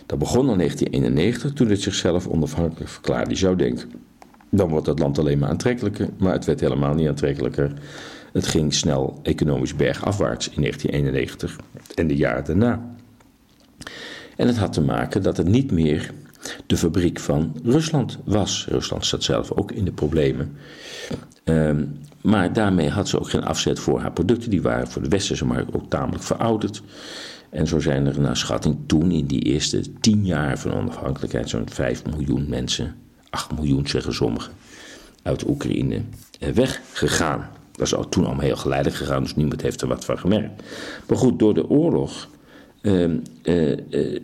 Dat 0.06 0.18
begon 0.18 0.50
in 0.50 0.58
1991 0.58 1.52
toen 1.52 1.68
het 1.68 1.80
zichzelf 1.80 2.26
onafhankelijk 2.26 2.90
verklaarde. 2.90 3.30
Je 3.30 3.36
zou 3.36 3.56
denken, 3.56 3.90
dan 4.50 4.68
wordt 4.68 4.86
het 4.86 4.98
land 4.98 5.18
alleen 5.18 5.38
maar 5.38 5.48
aantrekkelijker, 5.48 6.08
maar 6.18 6.32
het 6.32 6.44
werd 6.44 6.60
helemaal 6.60 6.94
niet 6.94 7.08
aantrekkelijker. 7.08 7.72
Het 8.34 8.46
ging 8.46 8.74
snel 8.74 9.18
economisch 9.22 9.76
bergafwaarts 9.76 10.48
in 10.48 10.60
1991 10.60 11.58
en 11.94 12.06
de 12.06 12.16
jaren 12.16 12.44
daarna. 12.44 12.94
En 14.36 14.46
het 14.46 14.56
had 14.56 14.72
te 14.72 14.80
maken 14.80 15.22
dat 15.22 15.36
het 15.36 15.46
niet 15.46 15.70
meer 15.70 16.12
de 16.66 16.76
fabriek 16.76 17.20
van 17.20 17.56
Rusland 17.64 18.18
was. 18.24 18.66
Rusland 18.68 19.06
zat 19.06 19.22
zelf 19.22 19.52
ook 19.52 19.72
in 19.72 19.84
de 19.84 19.92
problemen. 19.92 20.56
Um, 21.44 21.98
maar 22.22 22.52
daarmee 22.52 22.88
had 22.88 23.08
ze 23.08 23.18
ook 23.18 23.30
geen 23.30 23.44
afzet 23.44 23.78
voor 23.78 24.00
haar 24.00 24.12
producten. 24.12 24.50
Die 24.50 24.62
waren 24.62 24.88
voor 24.88 25.02
de 25.02 25.08
westerse 25.08 25.44
markt 25.44 25.74
ook 25.74 25.90
tamelijk 25.90 26.24
verouderd. 26.24 26.82
En 27.50 27.66
zo 27.66 27.80
zijn 27.80 28.06
er 28.06 28.20
naar 28.20 28.36
schatting 28.36 28.76
toen 28.86 29.10
in 29.10 29.26
die 29.26 29.42
eerste 29.42 30.00
tien 30.00 30.26
jaar 30.26 30.58
van 30.58 30.72
onafhankelijkheid 30.72 31.48
zo'n 31.48 31.68
5 31.70 32.04
miljoen 32.04 32.48
mensen, 32.48 32.94
8 33.30 33.52
miljoen 33.52 33.88
zeggen 33.88 34.14
sommigen, 34.14 34.52
uit 35.22 35.48
Oekraïne 35.48 36.02
weggegaan. 36.54 37.50
Dat 37.76 37.86
is 37.86 37.94
al 37.94 38.08
toen 38.08 38.24
allemaal 38.24 38.44
heel 38.44 38.56
geleidelijk 38.56 38.98
gegaan, 38.98 39.22
dus 39.22 39.34
niemand 39.34 39.62
heeft 39.62 39.80
er 39.80 39.88
wat 39.88 40.04
van 40.04 40.18
gemerkt. 40.18 40.62
Maar 41.08 41.18
goed, 41.18 41.38
door 41.38 41.54
de 41.54 41.68
oorlog 41.68 42.28
ehm, 42.80 43.16
eh, 43.42 43.72
eh, 43.72 44.20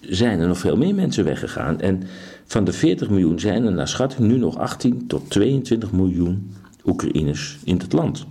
zijn 0.00 0.40
er 0.40 0.48
nog 0.48 0.58
veel 0.58 0.76
meer 0.76 0.94
mensen 0.94 1.24
weggegaan. 1.24 1.80
En 1.80 2.02
van 2.46 2.64
de 2.64 2.72
40 2.72 3.10
miljoen 3.10 3.40
zijn 3.40 3.64
er 3.64 3.72
naar 3.72 3.88
schatting 3.88 4.28
nu 4.28 4.36
nog 4.36 4.58
18 4.58 5.06
tot 5.06 5.30
22 5.30 5.92
miljoen 5.92 6.54
Oekraïners 6.84 7.58
in 7.64 7.78
het 7.78 7.92
land. 7.92 8.26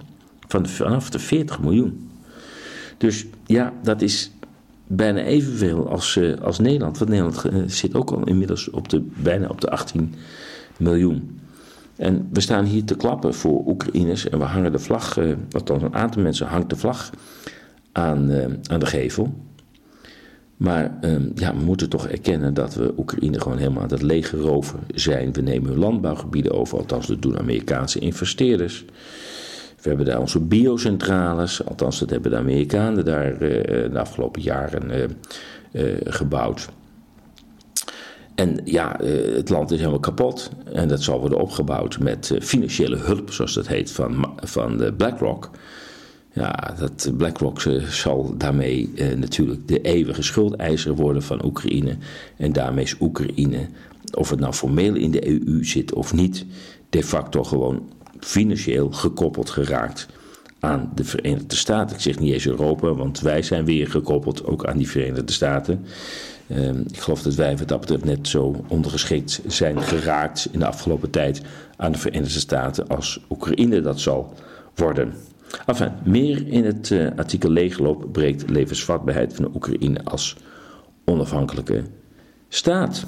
Van 0.48 0.68
vanaf 0.68 1.10
de 1.10 1.20
40 1.20 1.60
miljoen. 1.60 2.10
Dus 2.98 3.26
ja, 3.46 3.74
dat 3.84 4.02
is 4.02 4.32
bijna 4.88 5.22
evenveel 5.22 5.90
als, 5.90 6.16
uh, 6.16 6.38
als 6.42 6.60
Nederland. 6.60 6.98
Want 6.98 7.10
Nederland 7.10 7.72
zit 7.72 7.96
ook 7.96 8.12
al 8.12 8.24
inmiddels 8.24 8.70
op 8.70 8.90
de, 8.90 9.02
bijna 9.22 9.48
op 9.48 9.62
de 9.62 9.70
18 9.70 10.14
miljoen. 10.78 11.40
En 12.00 12.30
we 12.32 12.42
staan 12.42 12.66
hier 12.66 12.84
te 12.84 12.96
klappen 12.96 13.34
voor 13.34 13.64
Oekraïners 13.66 14.30
en 14.30 14.40
we 14.40 14.46
hangen 14.46 14.72
de 14.72 14.80
vlag, 14.80 15.18
uh, 15.18 15.36
althans 15.52 15.84
een 15.84 15.96
aantal 15.96 16.22
mensen 16.22 16.48
hangt 16.48 16.70
de 16.70 16.76
vlag 16.76 17.10
aan, 17.92 18.32
aan 18.70 18.80
de 18.80 18.86
gevel. 18.86 19.34
Maar 20.58 20.98
ehm, 21.02 21.30
ja, 21.36 21.56
we 21.56 21.64
moeten 21.64 21.90
toch 21.90 22.08
erkennen 22.08 22.54
dat 22.54 22.76
we 22.76 22.94
Oekraïne 22.98 23.42
gewoon 23.42 23.58
helemaal 23.58 23.84
aan 23.84 23.90
het 23.90 24.02
leeggeroven 24.02 24.80
zijn. 24.96 25.34
We 25.34 25.42
nemen 25.42 25.70
hun 25.70 25.80
landbouwgebieden 25.80 26.52
over, 26.52 26.78
althans 26.78 27.08
dat 27.08 27.22
doen 27.22 27.40
Amerikaanse 27.40 28.00
investeerders. 28.00 28.86
We 29.82 29.90
hebben 29.90 30.06
daar 30.06 30.20
onze 30.20 30.40
biocentrales, 30.40 31.66
althans 31.66 32.00
dat 32.00 32.10
hebben 32.10 32.32
de 32.32 32.38
Amerikanen 32.38 33.06
daar 33.06 33.32
uh, 33.32 33.40
de 33.92 34.00
afgelopen 34.00 34.42
jaren 34.42 35.12
gebouwd. 36.04 36.70
En 38.40 38.60
ja, 38.66 39.00
het 39.34 39.50
land 39.50 39.72
is 39.72 39.78
helemaal 39.78 40.00
kapot 40.00 40.50
en 40.74 40.88
dat 40.88 41.04
zal 41.04 41.20
worden 41.20 41.40
opgebouwd 41.40 42.00
met 42.00 42.36
financiële 42.42 42.98
hulp, 42.98 43.32
zoals 43.32 43.54
dat 43.54 43.68
heet, 43.68 43.92
van, 43.92 44.34
van 44.44 44.94
BlackRock. 44.98 45.50
Ja, 46.34 46.76
dat 46.80 47.12
BlackRock 47.18 47.62
zal 47.90 48.38
daarmee 48.38 48.92
eh, 48.96 49.18
natuurlijk 49.18 49.68
de 49.68 49.82
eeuwige 49.82 50.22
schuldeiser 50.22 50.96
worden 50.96 51.24
van 51.24 51.46
Oekraïne. 51.46 51.98
En 52.38 52.54
daarmee 52.54 52.84
is 52.84 52.96
Oekraïne, 53.00 53.68
of 54.14 54.30
het 54.30 54.40
nou 54.40 54.54
formeel 54.54 54.96
in 54.96 55.12
de 55.12 55.28
EU 55.28 55.66
zit 55.66 55.94
of 55.94 56.14
niet, 56.14 56.46
de 56.90 57.04
facto 57.04 57.44
gewoon 57.44 57.90
financieel 58.20 58.92
gekoppeld 58.92 59.50
geraakt 59.50 60.08
aan 60.60 60.92
de 60.96 61.04
Verenigde 61.04 61.56
Staten. 61.56 61.96
Ik 61.96 62.02
zeg 62.02 62.20
niet 62.20 62.34
eens 62.34 62.48
Europa, 62.48 62.94
want 62.94 63.20
wij 63.20 63.42
zijn 63.42 63.66
weer 63.66 63.88
gekoppeld 63.88 64.46
ook 64.46 64.66
aan 64.66 64.78
die 64.78 64.90
Verenigde 64.90 65.34
Staten. 65.34 65.86
Uh, 66.52 66.70
ik 66.70 67.00
geloof 67.00 67.22
dat 67.22 67.36
wij 67.36 67.58
wat 67.58 67.68
dat 67.68 67.80
betreft 67.80 68.06
net 68.06 68.28
zo 68.28 68.64
ondergeschikt 68.68 69.42
zijn 69.48 69.82
geraakt 69.82 70.48
in 70.52 70.60
de 70.60 70.66
afgelopen 70.66 71.10
tijd 71.10 71.42
aan 71.78 71.92
de 71.92 71.98
Verenigde 71.98 72.40
Staten 72.40 72.88
als 72.88 73.26
Oekraïne 73.30 73.82
dat 73.82 74.00
zal 74.00 74.34
worden. 74.76 75.14
Enfin, 75.66 75.92
meer 76.04 76.48
in 76.48 76.66
het 76.66 76.90
uh, 76.90 77.08
artikel 77.16 77.50
leegloop 77.50 78.08
breekt 78.12 78.50
levensvatbaarheid 78.50 79.34
van 79.34 79.44
de 79.44 79.52
Oekraïne 79.56 80.04
als 80.04 80.36
onafhankelijke 81.06 81.84
staat. 82.48 83.06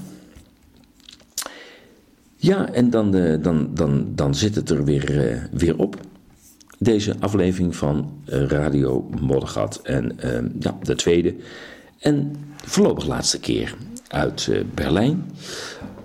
Ja, 2.35 2.71
en 2.71 2.89
dan, 2.89 3.15
uh, 3.15 3.43
dan, 3.43 3.69
dan, 3.73 4.11
dan 4.15 4.35
zit 4.35 4.55
het 4.55 4.69
er 4.69 4.83
weer, 4.83 5.31
uh, 5.31 5.43
weer 5.51 5.77
op. 5.77 5.95
Deze 6.79 7.15
aflevering 7.19 7.75
van 7.75 8.21
Radio 8.25 9.09
Moddergat. 9.19 9.79
En 9.83 10.15
ja, 10.59 10.77
de 10.81 10.95
tweede 10.95 11.35
en 12.01 12.35
voorlopig 12.55 13.05
laatste 13.05 13.39
keer 13.39 13.75
uit 14.07 14.51
Berlijn. 14.73 15.31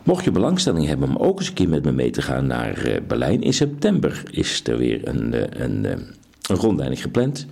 Mocht 0.03 0.25
je 0.25 0.31
belangstelling 0.31 0.87
hebben 0.87 1.09
om 1.09 1.17
ook 1.17 1.39
eens 1.39 1.49
een 1.49 1.55
keer 1.55 1.69
met 1.69 1.85
me 1.85 1.93
mee 1.93 2.11
te 2.11 2.23
gaan 2.23 2.47
naar 2.47 3.01
Berlijn. 3.07 3.43
In 3.43 3.55
september 3.55 4.23
is 4.31 4.67
er 4.67 4.79
weer 4.79 5.09
een, 5.09 5.33
een, 5.63 5.85
een 5.85 6.57
rondleiding 6.57 7.03
gepland. 7.03 7.47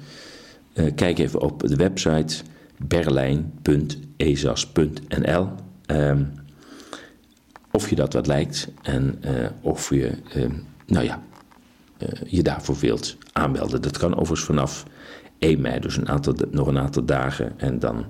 Kijk 0.95 1.19
even 1.19 1.41
op 1.41 1.69
de 1.69 1.77
website 1.77 2.43
berlijn.ezas.nl 2.77 5.43
um, 5.43 5.51
ehm, 5.87 6.25
of 7.71 7.91
je 7.91 7.97
dat 7.97 8.13
wat 8.13 8.27
lijkt 8.27 8.69
en 8.83 9.21
of 9.61 9.91
je 9.91 10.13
uh, 10.37 10.47
nou 10.87 11.05
ja, 11.05 11.23
je 12.27 12.43
daarvoor 12.43 12.79
wilt 12.79 13.17
aanmelden. 13.33 13.83
Dat 13.83 13.99
kan 13.99 14.13
overigens 14.13 14.45
vanaf 14.45 14.85
1 15.39 15.61
mei, 15.61 15.81
dus 15.81 15.97
een 15.97 16.09
aantal, 16.09 16.35
nog 16.51 16.67
een 16.67 16.79
aantal 16.79 17.05
dagen. 17.05 17.53
En 17.57 17.79
dan 17.79 18.05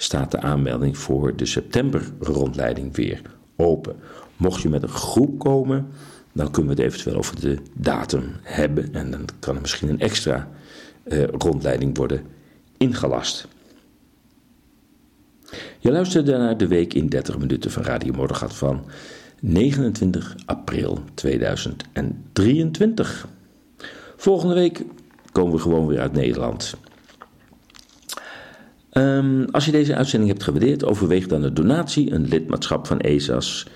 staat 0.00 0.30
de 0.30 0.40
aanmelding 0.40 0.98
voor 0.98 1.36
de 1.36 1.46
september 1.46 2.02
rondleiding 2.20 2.96
weer 2.96 3.22
open. 3.56 3.96
Mocht 4.36 4.62
je 4.62 4.68
met 4.68 4.82
een 4.82 4.88
groep 4.88 5.38
komen, 5.38 5.88
dan 6.32 6.50
kunnen 6.50 6.74
we 6.74 6.82
het 6.82 6.92
eventueel 6.92 7.18
over 7.18 7.40
de 7.40 7.58
datum 7.72 8.32
hebben. 8.42 8.94
En 8.94 9.10
dan 9.10 9.24
kan 9.38 9.54
er 9.54 9.60
misschien 9.60 9.88
een 9.88 10.00
extra 10.00 10.48
uh, 11.04 11.24
rondleiding 11.24 11.96
worden 11.96 12.22
ingelast. 12.76 13.48
Je 15.78 15.90
luisterde 15.90 16.36
naar 16.36 16.56
de 16.56 16.66
week 16.66 16.94
in 16.94 17.08
30 17.08 17.38
minuten 17.38 17.70
van 17.70 17.82
Radio 17.82 18.12
Mordegat 18.12 18.54
van 18.54 18.84
29 19.40 20.36
april 20.46 20.98
2023. 21.14 23.28
Volgende 24.16 24.54
week 24.54 24.84
komen 25.32 25.52
we 25.52 25.60
gewoon 25.60 25.86
weer 25.86 26.00
uit 26.00 26.12
Nederland. 26.12 26.76
Um, 28.98 29.44
als 29.50 29.64
je 29.64 29.70
deze 29.70 29.94
uitzending 29.94 30.30
hebt 30.30 30.42
gewaardeerd, 30.42 30.84
overweeg 30.84 31.26
dan 31.26 31.42
een 31.42 31.54
donatie, 31.54 32.12
een 32.12 32.28
lidmaatschap 32.28 32.86
van 32.86 33.00
ESAS 33.00 33.66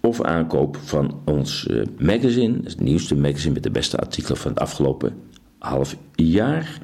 of 0.00 0.22
aankoop 0.22 0.76
van 0.84 1.20
ons 1.24 1.66
uh, 1.70 1.82
magazine, 1.98 2.58
het 2.64 2.80
nieuwste 2.80 3.16
magazine 3.16 3.54
met 3.54 3.62
de 3.62 3.70
beste 3.70 3.96
artikelen 3.96 4.36
van 4.36 4.50
het 4.50 4.60
afgelopen 4.60 5.12
half 5.58 5.96
jaar. 6.14 6.78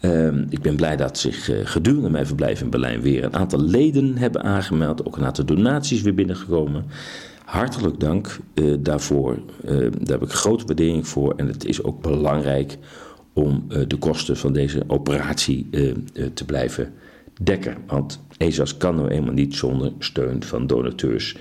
Uh, 0.00 0.26
ik 0.48 0.62
ben 0.62 0.76
blij 0.76 0.96
dat 0.96 1.18
zich 1.18 1.50
uh, 1.50 1.56
gedurende 1.64 2.10
mijn 2.10 2.26
verblijf 2.26 2.60
in 2.60 2.70
Berlijn 2.70 3.00
weer 3.00 3.24
een 3.24 3.36
aantal 3.36 3.60
leden 3.60 4.16
hebben 4.16 4.42
aangemeld. 4.42 5.06
Ook 5.06 5.16
een 5.16 5.24
aantal 5.24 5.44
donaties 5.44 6.02
weer 6.02 6.14
binnengekomen. 6.14 6.84
Hartelijk 7.44 8.00
dank 8.00 8.38
uh, 8.54 8.76
daarvoor. 8.80 9.38
daar 9.64 10.18
heb 10.18 10.22
ik 10.22 10.30
grote 10.30 10.64
waardering 10.64 11.08
voor. 11.08 11.34
En 11.36 11.46
het 11.46 11.64
is 11.64 11.82
ook 11.82 12.02
belangrijk 12.02 12.78
om 13.38 13.64
de 13.88 13.96
kosten 13.98 14.36
van 14.36 14.52
deze 14.52 14.82
operatie 14.86 15.68
te 16.34 16.44
blijven 16.46 16.92
dekken. 17.42 17.76
Want 17.86 18.20
ESAS 18.36 18.76
kan 18.76 18.94
nou 18.94 19.08
eenmaal 19.08 19.32
niet 19.32 19.54
zonder 19.54 19.92
steun 19.98 20.42
van 20.42 20.66
donateurs 20.66 21.36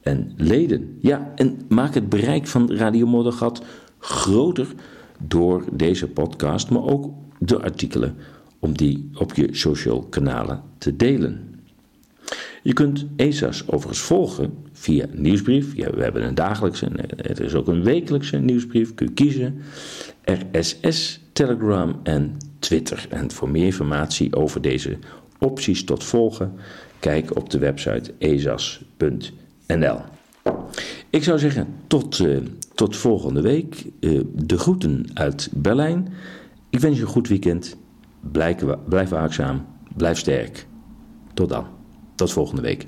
en 0.00 0.32
leden. 0.36 0.98
Ja, 1.00 1.32
en 1.34 1.60
maak 1.68 1.94
het 1.94 2.08
bereik 2.08 2.46
van 2.46 2.72
Radio 2.72 3.06
Moddergat 3.06 3.62
groter 3.98 4.66
door 5.18 5.64
deze 5.72 6.08
podcast, 6.08 6.70
maar 6.70 6.84
ook 6.84 7.10
de 7.38 7.62
artikelen 7.62 8.14
om 8.58 8.76
die 8.76 9.10
op 9.14 9.34
je 9.34 9.48
social 9.50 10.02
kanalen 10.02 10.62
te 10.78 10.96
delen. 10.96 11.50
Je 12.62 12.72
kunt 12.72 13.06
ESA's 13.16 13.64
overigens 13.66 14.00
volgen 14.00 14.54
via 14.72 15.06
nieuwsbrief. 15.12 15.76
Ja, 15.76 15.90
we 15.90 16.02
hebben 16.02 16.26
een 16.26 16.34
dagelijkse, 16.34 16.86
er 17.16 17.40
is 17.40 17.54
ook 17.54 17.68
een 17.68 17.82
wekelijkse 17.82 18.38
nieuwsbrief. 18.38 18.94
Kun 18.94 19.06
je 19.06 19.12
kiezen. 19.12 19.62
RSS, 20.24 21.20
Telegram 21.46 22.00
en 22.02 22.36
Twitter. 22.58 23.06
En 23.10 23.30
voor 23.30 23.48
meer 23.48 23.64
informatie 23.64 24.36
over 24.36 24.60
deze 24.60 24.98
opties 25.38 25.84
tot 25.84 26.04
volgen, 26.04 26.52
kijk 26.98 27.36
op 27.36 27.50
de 27.50 27.58
website 27.58 28.14
esas.nl. 28.18 29.76
NL. 29.76 30.00
Ik 31.10 31.24
zou 31.24 31.38
zeggen, 31.38 31.66
tot, 31.86 32.18
uh, 32.18 32.38
tot 32.74 32.96
volgende 32.96 33.40
week. 33.40 33.84
Uh, 34.00 34.20
de 34.34 34.58
groeten 34.58 35.06
uit 35.14 35.50
Berlijn. 35.54 36.12
Ik 36.70 36.80
wens 36.80 36.96
je 36.96 37.02
een 37.02 37.08
goed 37.08 37.28
weekend. 37.28 37.76
Blijf, 38.32 38.56
blijf 38.88 39.08
waakzaam. 39.08 39.66
Blijf 39.96 40.18
sterk. 40.18 40.66
Tot 41.34 41.48
dan. 41.48 41.66
Tot 42.14 42.32
volgende 42.32 42.62
week. 42.62 42.86